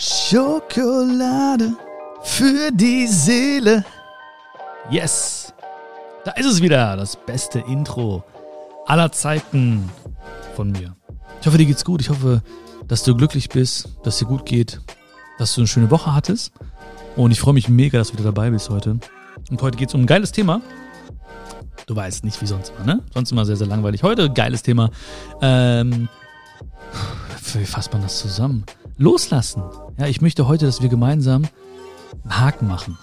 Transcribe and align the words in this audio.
Schokolade 0.00 1.72
für 2.22 2.70
die 2.72 3.08
Seele. 3.08 3.84
Yes, 4.90 5.52
da 6.24 6.30
ist 6.32 6.46
es 6.46 6.62
wieder, 6.62 6.96
das 6.96 7.16
beste 7.16 7.58
Intro 7.58 8.22
aller 8.86 9.10
Zeiten 9.10 9.90
von 10.54 10.70
mir. 10.70 10.94
Ich 11.40 11.46
hoffe, 11.48 11.58
dir 11.58 11.66
geht's 11.66 11.84
gut. 11.84 12.00
Ich 12.00 12.10
hoffe, 12.10 12.42
dass 12.86 13.02
du 13.02 13.16
glücklich 13.16 13.48
bist, 13.48 13.88
dass 14.04 14.18
dir 14.18 14.26
gut 14.26 14.46
geht, 14.46 14.80
dass 15.36 15.56
du 15.56 15.62
eine 15.62 15.68
schöne 15.68 15.90
Woche 15.90 16.14
hattest. 16.14 16.52
Und 17.16 17.32
ich 17.32 17.40
freue 17.40 17.54
mich 17.54 17.68
mega, 17.68 17.98
dass 17.98 18.08
du 18.08 18.14
wieder 18.14 18.32
dabei 18.32 18.50
bist 18.50 18.70
heute. 18.70 19.00
Und 19.50 19.62
heute 19.62 19.76
geht's 19.76 19.94
um 19.94 20.02
ein 20.02 20.06
geiles 20.06 20.30
Thema. 20.30 20.62
Du 21.86 21.96
weißt 21.96 22.22
nicht 22.22 22.40
wie 22.40 22.46
sonst 22.46 22.72
immer, 22.76 22.86
ne? 22.86 23.02
Sonst 23.12 23.32
immer 23.32 23.44
sehr, 23.44 23.56
sehr 23.56 23.66
langweilig. 23.66 24.04
Heute 24.04 24.30
geiles 24.30 24.62
Thema. 24.62 24.90
Ähm, 25.42 26.08
wie 27.54 27.64
fasst 27.64 27.92
man 27.92 28.02
das 28.02 28.20
zusammen? 28.20 28.64
Loslassen. 28.96 29.62
Ja, 29.98 30.06
ich 30.06 30.20
möchte 30.20 30.46
heute, 30.46 30.64
dass 30.64 30.80
wir 30.80 30.88
gemeinsam 30.88 31.48
einen 32.22 32.40
Haken 32.40 32.68
machen. 32.68 32.96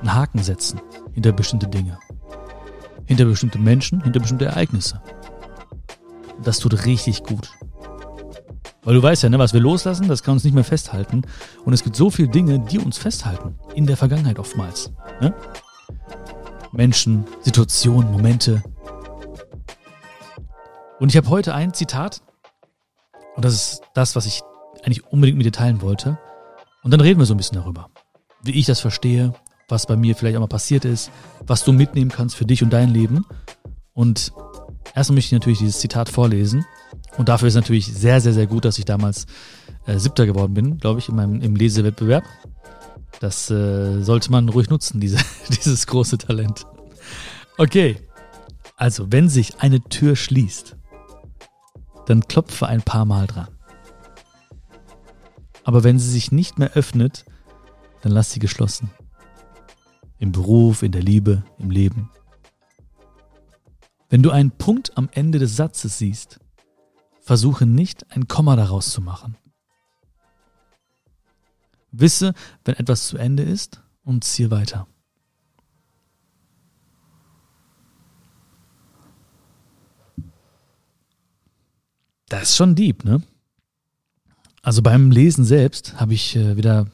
Einen 0.00 0.14
Haken 0.14 0.42
setzen 0.42 0.80
hinter 1.12 1.32
bestimmte 1.32 1.68
Dinge. 1.68 1.98
Hinter 3.04 3.26
bestimmte 3.26 3.58
Menschen, 3.58 4.02
hinter 4.02 4.20
bestimmte 4.20 4.46
Ereignisse. 4.46 5.02
Das 6.42 6.58
tut 6.58 6.86
richtig 6.86 7.22
gut. 7.22 7.50
Weil 8.82 8.94
du 8.94 9.02
weißt 9.02 9.24
ja, 9.24 9.28
ne, 9.28 9.38
was 9.38 9.52
wir 9.52 9.60
loslassen, 9.60 10.08
das 10.08 10.22
kann 10.22 10.34
uns 10.34 10.44
nicht 10.44 10.54
mehr 10.54 10.64
festhalten. 10.64 11.22
Und 11.66 11.74
es 11.74 11.84
gibt 11.84 11.96
so 11.96 12.08
viele 12.08 12.28
Dinge, 12.28 12.60
die 12.60 12.78
uns 12.78 12.96
festhalten. 12.96 13.58
In 13.74 13.86
der 13.86 13.98
Vergangenheit 13.98 14.38
oftmals. 14.38 14.92
Ne? 15.20 15.34
Menschen, 16.72 17.24
Situationen, 17.42 18.10
Momente. 18.10 18.62
Und 20.98 21.10
ich 21.10 21.16
habe 21.18 21.28
heute 21.28 21.54
ein 21.54 21.74
Zitat. 21.74 22.22
Und 23.34 23.44
das 23.44 23.52
ist 23.52 23.82
das, 23.92 24.16
was 24.16 24.24
ich 24.24 24.40
eigentlich 24.86 25.04
unbedingt 25.04 25.36
mit 25.36 25.46
dir 25.46 25.52
teilen 25.52 25.82
wollte. 25.82 26.18
Und 26.82 26.92
dann 26.92 27.00
reden 27.00 27.18
wir 27.18 27.26
so 27.26 27.34
ein 27.34 27.36
bisschen 27.36 27.58
darüber. 27.58 27.90
Wie 28.42 28.52
ich 28.52 28.66
das 28.66 28.80
verstehe, 28.80 29.34
was 29.68 29.86
bei 29.86 29.96
mir 29.96 30.14
vielleicht 30.14 30.36
auch 30.36 30.40
mal 30.40 30.46
passiert 30.46 30.84
ist, 30.84 31.10
was 31.44 31.64
du 31.64 31.72
mitnehmen 31.72 32.10
kannst 32.10 32.36
für 32.36 32.46
dich 32.46 32.62
und 32.62 32.72
dein 32.72 32.90
Leben. 32.90 33.26
Und 33.92 34.32
erstmal 34.94 35.16
möchte 35.16 35.28
ich 35.28 35.40
natürlich 35.40 35.58
dieses 35.58 35.80
Zitat 35.80 36.08
vorlesen. 36.08 36.64
Und 37.18 37.28
dafür 37.28 37.48
ist 37.48 37.54
natürlich 37.54 37.86
sehr, 37.86 38.20
sehr, 38.20 38.32
sehr 38.32 38.46
gut, 38.46 38.64
dass 38.64 38.78
ich 38.78 38.84
damals 38.84 39.26
äh, 39.86 39.98
Siebter 39.98 40.26
geworden 40.26 40.54
bin, 40.54 40.78
glaube 40.78 41.00
ich, 41.00 41.08
in 41.08 41.16
meinem, 41.16 41.40
im 41.40 41.56
Lesewettbewerb. 41.56 42.24
Das 43.18 43.50
äh, 43.50 44.02
sollte 44.02 44.30
man 44.30 44.48
ruhig 44.48 44.70
nutzen, 44.70 45.00
diese, 45.00 45.18
dieses 45.48 45.86
große 45.86 46.18
Talent. 46.18 46.64
Okay, 47.58 47.96
also 48.76 49.10
wenn 49.10 49.28
sich 49.28 49.60
eine 49.60 49.80
Tür 49.80 50.14
schließt, 50.14 50.76
dann 52.06 52.28
klopfe 52.28 52.66
ein 52.66 52.82
paar 52.82 53.04
Mal 53.04 53.26
dran. 53.26 53.48
Aber 55.66 55.82
wenn 55.82 55.98
sie 55.98 56.08
sich 56.08 56.30
nicht 56.30 56.60
mehr 56.60 56.74
öffnet, 56.74 57.24
dann 58.02 58.12
lass 58.12 58.30
sie 58.30 58.38
geschlossen. 58.38 58.88
Im 60.20 60.30
Beruf, 60.30 60.84
in 60.84 60.92
der 60.92 61.02
Liebe, 61.02 61.42
im 61.58 61.72
Leben. 61.72 62.08
Wenn 64.08 64.22
du 64.22 64.30
einen 64.30 64.52
Punkt 64.52 64.96
am 64.96 65.08
Ende 65.10 65.40
des 65.40 65.56
Satzes 65.56 65.98
siehst, 65.98 66.38
versuche 67.20 67.66
nicht 67.66 68.12
ein 68.12 68.28
Komma 68.28 68.54
daraus 68.54 68.90
zu 68.90 69.00
machen. 69.00 69.36
Wisse, 71.90 72.32
wenn 72.64 72.76
etwas 72.76 73.08
zu 73.08 73.18
Ende 73.18 73.42
ist 73.42 73.82
und 74.04 74.22
ziehe 74.22 74.52
weiter. 74.52 74.86
Das 82.28 82.50
ist 82.50 82.56
schon 82.56 82.76
deep, 82.76 83.04
ne? 83.04 83.20
Also 84.66 84.82
beim 84.82 85.12
Lesen 85.12 85.44
selbst 85.44 86.00
habe 86.00 86.12
ich 86.12 86.34
äh, 86.34 86.56
wieder 86.56 86.88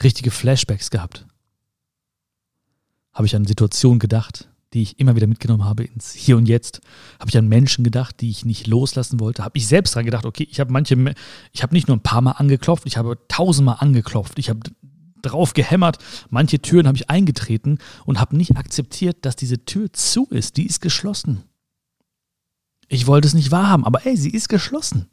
richtige 0.00 0.30
Flashbacks 0.30 0.90
gehabt. 0.90 1.26
Habe 3.12 3.26
ich 3.26 3.34
an 3.34 3.46
Situationen 3.46 3.98
gedacht, 3.98 4.48
die 4.72 4.82
ich 4.82 5.00
immer 5.00 5.16
wieder 5.16 5.26
mitgenommen 5.26 5.64
habe 5.64 5.82
ins 5.82 6.12
Hier 6.12 6.36
und 6.36 6.46
Jetzt. 6.46 6.82
Habe 7.18 7.30
ich 7.30 7.36
an 7.36 7.48
Menschen 7.48 7.82
gedacht, 7.82 8.20
die 8.20 8.30
ich 8.30 8.44
nicht 8.44 8.68
loslassen 8.68 9.18
wollte. 9.18 9.42
Habe 9.42 9.58
ich 9.58 9.66
selbst 9.66 9.96
dran 9.96 10.04
gedacht, 10.04 10.24
okay, 10.24 10.46
ich 10.48 10.60
habe 10.60 10.70
manche, 10.70 10.94
ich 11.50 11.64
habe 11.64 11.74
nicht 11.74 11.88
nur 11.88 11.96
ein 11.96 12.02
paar 12.04 12.20
Mal 12.20 12.30
angeklopft, 12.30 12.86
ich 12.86 12.96
habe 12.96 13.18
tausendmal 13.26 13.78
angeklopft. 13.80 14.38
Ich 14.38 14.50
habe 14.50 14.60
drauf 15.22 15.52
gehämmert. 15.52 15.98
Manche 16.28 16.62
Türen 16.62 16.86
habe 16.86 16.96
ich 16.96 17.10
eingetreten 17.10 17.78
und 18.04 18.20
habe 18.20 18.36
nicht 18.36 18.56
akzeptiert, 18.56 19.16
dass 19.22 19.34
diese 19.34 19.64
Tür 19.64 19.92
zu 19.92 20.28
ist. 20.30 20.58
Die 20.58 20.66
ist 20.66 20.80
geschlossen. 20.80 21.42
Ich 22.86 23.08
wollte 23.08 23.26
es 23.26 23.34
nicht 23.34 23.50
wahrhaben, 23.50 23.84
aber 23.84 24.06
ey, 24.06 24.16
sie 24.16 24.30
ist 24.30 24.48
geschlossen. 24.48 25.08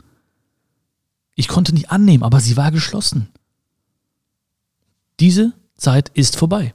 Ich 1.39 1.47
konnte 1.47 1.71
nicht 1.71 1.91
annehmen, 1.91 2.23
aber 2.23 2.39
sie 2.39 2.57
war 2.57 2.71
geschlossen. 2.71 3.29
Diese 5.19 5.53
Zeit 5.75 6.09
ist 6.09 6.35
vorbei. 6.35 6.73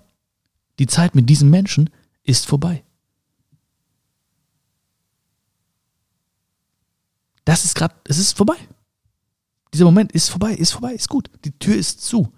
Die 0.79 0.87
Zeit 0.87 1.17
mit 1.17 1.29
diesem 1.29 1.51
Menschen 1.51 1.91
ist 2.23 2.47
vorbei. 2.47 2.85
Das 7.45 7.65
ist 7.65 7.75
gerade, 7.75 7.97
es 8.05 8.19
ist 8.19 8.37
vorbei. 8.37 8.55
Dieser 9.75 9.85
Moment 9.85 10.13
ist 10.13 10.29
vorbei, 10.29 10.53
ist 10.53 10.71
vorbei, 10.71 10.93
ist 10.95 11.09
gut. 11.09 11.29
Die 11.45 11.59
Tür 11.59 11.75
ist 11.75 12.03
zu. 12.03 12.33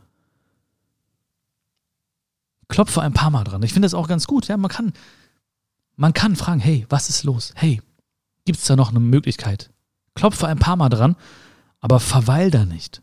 Klopfe 2.68 3.02
ein 3.02 3.12
paar 3.12 3.30
Mal 3.30 3.44
dran. 3.44 3.62
Ich 3.62 3.74
finde 3.74 3.84
das 3.84 3.92
auch 3.92 4.08
ganz 4.08 4.26
gut. 4.26 4.48
Ja, 4.48 4.56
man 4.56 4.70
kann, 4.70 4.94
man 5.96 6.14
kann 6.14 6.36
fragen, 6.36 6.60
hey, 6.60 6.86
was 6.88 7.10
ist 7.10 7.24
los? 7.24 7.52
Hey, 7.54 7.82
gibt 8.46 8.60
es 8.60 8.64
da 8.64 8.76
noch 8.76 8.88
eine 8.88 9.00
Möglichkeit? 9.00 9.70
Klopfe 10.14 10.46
ein 10.46 10.58
paar 10.58 10.76
Mal 10.76 10.88
dran 10.88 11.16
aber 11.84 12.00
verweil 12.00 12.50
da 12.50 12.64
nicht. 12.64 13.02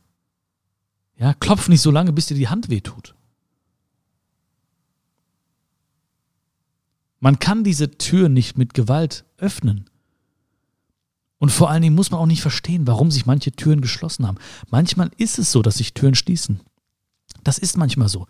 Ja, 1.15 1.35
klopf 1.35 1.69
nicht 1.69 1.81
so 1.81 1.91
lange, 1.91 2.11
bis 2.13 2.25
dir 2.25 2.33
die 2.33 2.47
Hand 2.47 2.67
wehtut. 2.69 3.13
Man 7.19 7.37
kann 7.37 7.63
diese 7.63 7.91
Tür 7.91 8.27
nicht 8.27 8.57
mit 8.57 8.73
Gewalt 8.73 9.23
öffnen. 9.37 9.87
Und 11.37 11.51
vor 11.51 11.69
allen 11.69 11.83
Dingen 11.83 11.93
muss 11.93 12.09
man 12.09 12.19
auch 12.19 12.25
nicht 12.25 12.41
verstehen, 12.41 12.87
warum 12.87 13.11
sich 13.11 13.27
manche 13.27 13.51
Türen 13.51 13.81
geschlossen 13.81 14.25
haben. 14.25 14.39
Manchmal 14.71 15.11
ist 15.17 15.37
es 15.37 15.51
so, 15.51 15.61
dass 15.61 15.77
sich 15.77 15.93
Türen 15.93 16.15
schließen. 16.15 16.59
Das 17.43 17.59
ist 17.59 17.77
manchmal 17.77 18.09
so. 18.09 18.25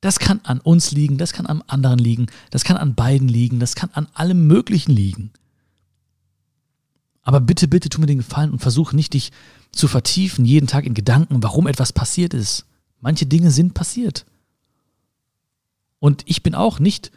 Das 0.00 0.20
kann 0.20 0.38
an 0.44 0.60
uns 0.60 0.92
liegen, 0.92 1.18
das 1.18 1.32
kann 1.32 1.48
am 1.48 1.64
anderen 1.66 1.98
liegen, 1.98 2.26
das 2.52 2.62
kann 2.62 2.76
an 2.76 2.94
beiden 2.94 3.26
liegen, 3.26 3.58
das 3.58 3.74
kann 3.74 3.90
an 3.92 4.06
allem 4.14 4.46
Möglichen 4.46 4.92
liegen. 4.92 5.32
Aber 7.26 7.40
bitte, 7.40 7.66
bitte 7.66 7.88
tu 7.88 8.00
mir 8.00 8.06
den 8.06 8.18
Gefallen 8.18 8.52
und 8.52 8.60
versuche 8.60 8.94
nicht, 8.94 9.12
dich 9.12 9.32
zu 9.72 9.88
vertiefen, 9.88 10.44
jeden 10.44 10.68
Tag 10.68 10.86
in 10.86 10.94
Gedanken, 10.94 11.42
warum 11.42 11.66
etwas 11.66 11.92
passiert 11.92 12.32
ist. 12.32 12.66
Manche 13.00 13.26
Dinge 13.26 13.50
sind 13.50 13.74
passiert. 13.74 14.26
Und 15.98 16.22
ich 16.26 16.44
bin 16.44 16.54
auch 16.54 16.78
nicht 16.78 17.10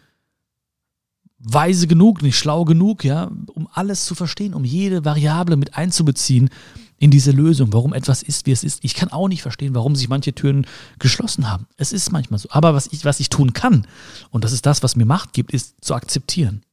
weise 1.38 1.86
genug, 1.86 2.24
nicht 2.24 2.40
schlau 2.40 2.66
genug, 2.66 3.04
ja, 3.04 3.30
um 3.54 3.68
alles 3.72 4.06
zu 4.06 4.16
verstehen, 4.16 4.56
um 4.56 4.66
jede 4.66 5.06
Variable 5.06 5.58
mit 5.58 5.78
einzubeziehen 5.78 6.50
in 6.98 7.12
diese 7.12 7.30
Lösung, 7.30 7.72
warum 7.72 7.94
etwas 7.94 8.24
ist, 8.24 8.48
wie 8.48 8.52
es 8.52 8.64
ist. 8.64 8.80
Ich 8.84 8.96
kann 8.96 9.12
auch 9.12 9.28
nicht 9.28 9.44
verstehen, 9.44 9.76
warum 9.76 9.96
sich 9.96 10.10
manche 10.10 10.34
Türen 10.34 10.66
geschlossen 10.98 11.52
haben. 11.52 11.68
Es 11.78 11.94
ist 11.94 12.12
manchmal 12.12 12.40
so. 12.40 12.50
Aber 12.50 12.74
was 12.74 12.88
ich, 12.88 13.06
was 13.06 13.20
ich 13.20 13.30
tun 13.30 13.54
kann, 13.54 13.86
und 14.32 14.44
das 14.44 14.54
ist 14.54 14.66
das, 14.66 14.82
was 14.82 14.96
mir 14.96 15.06
Macht 15.06 15.34
gibt, 15.34 15.52
ist 15.52 15.76
zu 15.86 15.94
akzeptieren. 15.94 16.64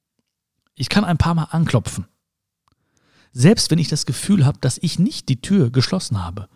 Ich 0.75 0.89
kann 0.89 1.05
ein 1.05 1.19
paar 1.19 1.35
Mal 1.35 1.49
anklopfen. 1.51 2.07
Selbst 3.39 3.71
wenn 3.71 3.79
ich 3.79 3.89
das 3.89 4.07
Gefühl 4.07 4.47
habe, 4.47 4.57
dass 4.63 4.79
ich 4.79 4.99
nicht 4.99 5.29
die 5.29 5.43
Tür 5.43 5.71
geschlossen 5.71 6.25
habe. 6.25 6.49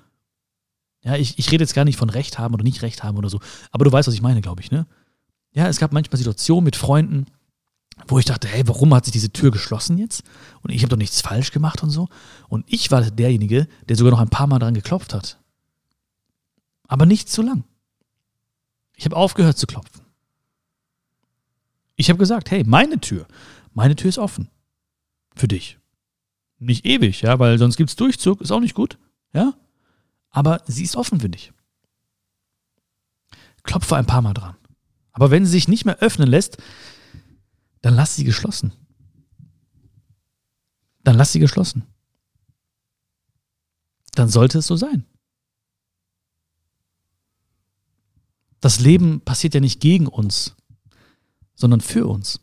Ja, 1.03 1.15
ich, 1.15 1.39
ich 1.39 1.53
rede 1.53 1.63
jetzt 1.63 1.75
gar 1.75 1.85
nicht 1.85 1.99
von 1.99 2.09
Recht 2.09 2.39
haben 2.39 2.55
oder 2.55 2.65
nicht 2.65 2.81
Recht 2.81 3.05
haben 3.05 3.19
oder 3.19 3.29
so. 3.29 3.39
Aber 3.71 3.85
du 3.85 3.93
weißt, 3.93 4.09
was 4.09 4.15
ich 4.15 4.23
meine, 4.23 4.41
glaube 4.41 4.63
ich, 4.63 4.71
ne? 4.71 4.87
Ja, 5.53 5.69
es 5.69 5.79
gab 5.79 5.93
manchmal 5.93 6.17
Situationen 6.17 6.65
mit 6.65 6.77
Freunden, 6.77 7.27
wo 8.09 8.19
ich 8.19 8.25
dachte, 8.25 8.49
hey, 8.49 8.67
warum 8.67 8.95
hat 8.95 9.05
sich 9.05 9.13
diese 9.13 9.31
Tür 9.31 9.51
geschlossen 9.51 9.99
jetzt? 9.99 10.23
Und 10.63 10.71
ich 10.71 10.81
habe 10.81 10.89
doch 10.89 10.97
nichts 10.97 11.21
falsch 11.21 11.51
gemacht 11.51 11.83
und 11.83 11.91
so. 11.91 12.09
Und 12.49 12.65
ich 12.67 12.91
war 12.91 13.03
derjenige, 13.03 13.69
der 13.87 13.97
sogar 13.97 14.13
noch 14.13 14.21
ein 14.21 14.31
paar 14.31 14.47
Mal 14.47 14.59
dran 14.59 14.73
geklopft 14.73 15.13
hat. 15.13 15.39
Aber 16.89 17.05
nicht 17.05 17.29
zu 17.29 17.43
lang. 17.43 17.65
Ich 18.97 19.05
habe 19.05 19.17
aufgehört 19.17 19.59
zu 19.59 19.67
klopfen. 19.67 20.01
Ich 21.97 22.09
habe 22.09 22.19
gesagt, 22.19 22.51
hey, 22.51 22.65
meine 22.65 23.01
Tür, 23.01 23.27
meine 23.75 23.97
Tür 23.97 24.09
ist 24.09 24.19
offen. 24.19 24.49
Für 25.37 25.47
dich. 25.47 25.80
Nicht 26.61 26.85
ewig, 26.85 27.23
ja, 27.23 27.39
weil 27.39 27.59
sonst 27.59 27.77
gibt 27.77 27.91
es 27.91 27.97
Durchzug, 27.97 28.41
ist 28.43 28.53
auch 28.53 28.61
nicht 28.61 28.75
gut, 28.75 28.99
ja. 29.33 29.55
Aber 30.29 30.63
sie 30.67 30.85
ist 30.85 30.95
offen 30.95 31.21
für 31.21 31.31
dich. 31.31 31.53
Klopfe 33.63 33.97
ein 33.97 34.07
paar 34.07 34.23
Mal 34.23 34.35
dran. 34.35 34.57
Aber 35.13 35.31
wenn 35.31 35.45
sie 35.45 35.53
sich 35.53 35.69
nicht 35.69 35.87
mehr 35.87 35.99
öffnen 35.99 36.29
lässt, 36.29 36.59
dann 37.81 37.95
lass 37.95 38.15
sie 38.15 38.25
geschlossen. 38.25 38.73
Dann 41.03 41.17
lass 41.17 41.33
sie 41.33 41.41
geschlossen. 41.41 41.87
Dann 44.13 44.29
sollte 44.29 44.59
es 44.59 44.67
so 44.67 44.77
sein. 44.77 45.07
Das 48.61 48.81
Leben 48.81 49.23
passiert 49.23 49.55
ja 49.55 49.61
nicht 49.61 49.81
gegen 49.81 50.07
uns, 50.07 50.55
sondern 51.55 51.81
für 51.81 52.07
uns. 52.07 52.41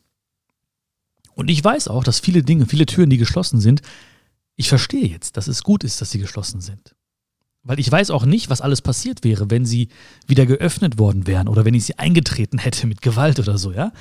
Und 1.37 1.51
ich 1.51 1.63
weiß 1.63 1.87
auch, 1.89 2.03
dass 2.03 2.19
viele 2.19 2.41
Dinge, 2.41 2.65
viele 2.65 2.87
Türen, 2.87 3.11
die 3.11 3.17
geschlossen 3.19 3.61
sind, 3.61 3.83
ich 4.55 4.69
verstehe 4.69 5.05
jetzt, 5.05 5.37
dass 5.37 5.47
es 5.47 5.61
gut 5.61 5.83
ist, 5.83 6.01
dass 6.01 6.09
sie 6.09 6.17
geschlossen 6.17 6.61
sind. 6.61 6.95
Weil 7.61 7.79
ich 7.79 7.91
weiß 7.91 8.09
auch 8.09 8.25
nicht, 8.25 8.49
was 8.49 8.59
alles 8.59 8.81
passiert 8.81 9.23
wäre, 9.23 9.51
wenn 9.51 9.63
sie 9.63 9.89
wieder 10.25 10.47
geöffnet 10.47 10.97
worden 10.97 11.27
wären 11.27 11.47
oder 11.47 11.63
wenn 11.63 11.75
ich 11.75 11.85
sie 11.85 11.99
eingetreten 11.99 12.57
hätte 12.57 12.87
mit 12.87 13.03
Gewalt 13.03 13.37
oder 13.37 13.59
so, 13.59 13.71
ja. 13.71 13.91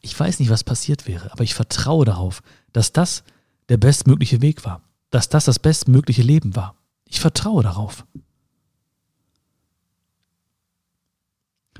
Ich 0.00 0.18
weiß 0.18 0.40
nicht, 0.40 0.50
was 0.50 0.64
passiert 0.64 1.06
wäre, 1.06 1.30
aber 1.30 1.44
ich 1.44 1.54
vertraue 1.54 2.04
darauf, 2.04 2.42
dass 2.72 2.92
das 2.92 3.22
der 3.68 3.76
bestmögliche 3.76 4.42
Weg 4.42 4.64
war, 4.64 4.82
dass 5.10 5.28
das 5.28 5.44
das 5.44 5.60
bestmögliche 5.60 6.22
Leben 6.22 6.56
war. 6.56 6.74
Ich 7.04 7.20
vertraue 7.20 7.62
darauf. 7.62 8.04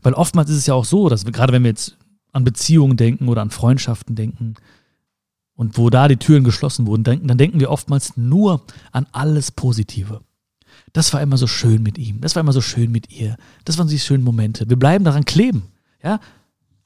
Weil 0.03 0.15
oftmals 0.15 0.51
ist 0.51 0.59
es 0.59 0.67
ja 0.67 0.75
auch 0.75 0.85
so, 0.85 1.09
dass 1.09 1.25
wir, 1.25 1.33
gerade 1.33 1.53
wenn 1.53 1.65
wir 1.65 1.71
jetzt 1.71 1.97
an 2.31 2.45
Beziehungen 2.45 2.97
denken 2.97 3.27
oder 3.27 3.43
an 3.43 3.51
Freundschaften 3.51 4.15
denken 4.15 4.55
und 5.61 5.77
wo 5.77 5.91
da 5.91 6.09
die 6.09 6.17
Türen 6.17 6.43
geschlossen 6.43 6.87
wurden, 6.87 7.05
denken, 7.05 7.29
dann 7.29 7.37
denken 7.37 7.61
wir 7.61 7.71
oftmals 7.71 8.17
nur 8.17 8.62
an 8.93 9.07
alles 9.12 9.51
Positive. 9.51 10.23
Das 10.95 11.12
war 11.12 11.21
immer 11.21 11.37
so 11.37 11.47
schön 11.47 11.83
mit 11.83 11.99
ihm, 11.99 12.23
das 12.23 12.35
war 12.35 12.41
immer 12.41 12.55
so 12.55 12.62
schön 12.62 12.91
mit 12.91 13.12
ihr, 13.12 13.37
das 13.67 13.77
waren 13.77 13.87
die 13.87 13.99
schönen 13.99 14.25
Momente. 14.25 14.71
Wir 14.71 14.79
bleiben 14.79 15.05
daran 15.05 15.27
kleben, 15.27 15.65
ja, 16.03 16.19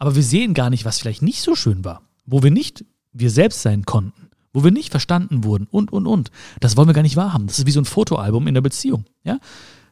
aber 0.00 0.16
wir 0.16 0.24
sehen 0.24 0.54
gar 0.54 0.70
nicht, 0.70 0.84
was 0.84 0.98
vielleicht 0.98 1.22
nicht 1.22 1.40
so 1.40 1.54
schön 1.54 1.84
war, 1.84 2.02
wo 2.26 2.42
wir 2.42 2.50
nicht 2.50 2.84
wir 3.12 3.30
selbst 3.30 3.62
sein 3.62 3.84
konnten, 3.84 4.28
wo 4.52 4.64
wir 4.64 4.72
nicht 4.72 4.90
verstanden 4.90 5.44
wurden 5.44 5.68
und 5.70 5.92
und 5.92 6.08
und. 6.08 6.32
Das 6.58 6.76
wollen 6.76 6.88
wir 6.88 6.94
gar 6.94 7.02
nicht 7.02 7.14
wahrhaben. 7.14 7.46
Das 7.46 7.60
ist 7.60 7.66
wie 7.66 7.70
so 7.70 7.80
ein 7.80 7.84
Fotoalbum 7.84 8.48
in 8.48 8.54
der 8.54 8.60
Beziehung, 8.60 9.04
ja. 9.22 9.38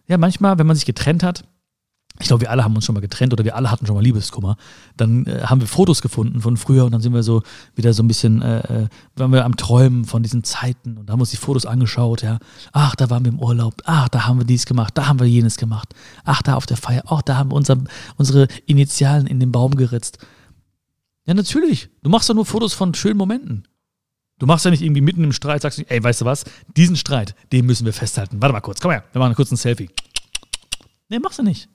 Ja, 0.08 0.18
manchmal, 0.18 0.58
wenn 0.58 0.66
man 0.66 0.74
sich 0.74 0.86
getrennt 0.86 1.22
hat, 1.22 1.44
ich 2.22 2.28
glaube, 2.28 2.42
wir 2.42 2.50
alle 2.50 2.64
haben 2.64 2.74
uns 2.74 2.84
schon 2.84 2.94
mal 2.94 3.00
getrennt 3.00 3.32
oder 3.32 3.44
wir 3.44 3.56
alle 3.56 3.70
hatten 3.70 3.84
schon 3.84 3.96
mal 3.96 4.02
Liebeskummer. 4.02 4.56
Dann 4.96 5.26
äh, 5.26 5.42
haben 5.42 5.60
wir 5.60 5.66
Fotos 5.66 6.02
gefunden 6.02 6.40
von 6.40 6.56
früher 6.56 6.84
und 6.84 6.92
dann 6.92 7.00
sind 7.00 7.12
wir 7.12 7.22
so 7.22 7.42
wieder 7.74 7.92
so 7.92 8.02
ein 8.02 8.08
bisschen, 8.08 8.40
äh, 8.40 8.84
äh, 8.84 8.88
waren 9.16 9.32
wir 9.32 9.44
am 9.44 9.56
Träumen 9.56 10.04
von 10.04 10.22
diesen 10.22 10.44
Zeiten 10.44 10.96
und 10.98 11.10
haben 11.10 11.20
uns 11.20 11.30
die 11.30 11.36
Fotos 11.36 11.66
angeschaut, 11.66 12.22
ja. 12.22 12.38
Ach, 12.72 12.94
da 12.94 13.10
waren 13.10 13.24
wir 13.24 13.32
im 13.32 13.40
Urlaub, 13.40 13.74
ach, 13.84 14.08
da 14.08 14.26
haben 14.26 14.38
wir 14.38 14.46
dies 14.46 14.66
gemacht, 14.66 14.96
da 14.96 15.08
haben 15.08 15.18
wir 15.18 15.26
jenes 15.26 15.56
gemacht, 15.56 15.94
ach, 16.24 16.42
da 16.42 16.54
auf 16.54 16.66
der 16.66 16.76
Feier, 16.76 17.02
ach, 17.06 17.22
da 17.22 17.36
haben 17.36 17.50
wir 17.50 17.56
unser, 17.56 17.76
unsere 18.16 18.46
Initialen 18.66 19.26
in 19.26 19.40
den 19.40 19.50
Baum 19.50 19.74
geritzt. 19.74 20.18
Ja, 21.26 21.34
natürlich. 21.34 21.88
Du 22.02 22.10
machst 22.10 22.30
doch 22.30 22.34
nur 22.34 22.46
Fotos 22.46 22.72
von 22.72 22.94
schönen 22.94 23.16
Momenten. 23.16 23.66
Du 24.38 24.46
machst 24.46 24.64
ja 24.64 24.70
nicht 24.70 24.82
irgendwie 24.82 25.02
mitten 25.02 25.24
im 25.24 25.32
Streit, 25.32 25.62
sagst 25.62 25.78
du, 25.78 25.82
ey, 25.88 26.02
weißt 26.02 26.20
du 26.20 26.24
was, 26.24 26.44
diesen 26.76 26.96
Streit, 26.96 27.34
den 27.52 27.66
müssen 27.66 27.84
wir 27.84 27.92
festhalten. 27.92 28.40
Warte 28.40 28.52
mal 28.52 28.60
kurz, 28.60 28.80
komm 28.80 28.92
her, 28.92 29.04
wir 29.12 29.18
machen 29.20 29.34
kurz 29.34 29.50
ein 29.50 29.56
Selfie. 29.56 29.90
Nee, 31.08 31.18
machst 31.18 31.38
du 31.38 31.42
nicht. 31.42 31.68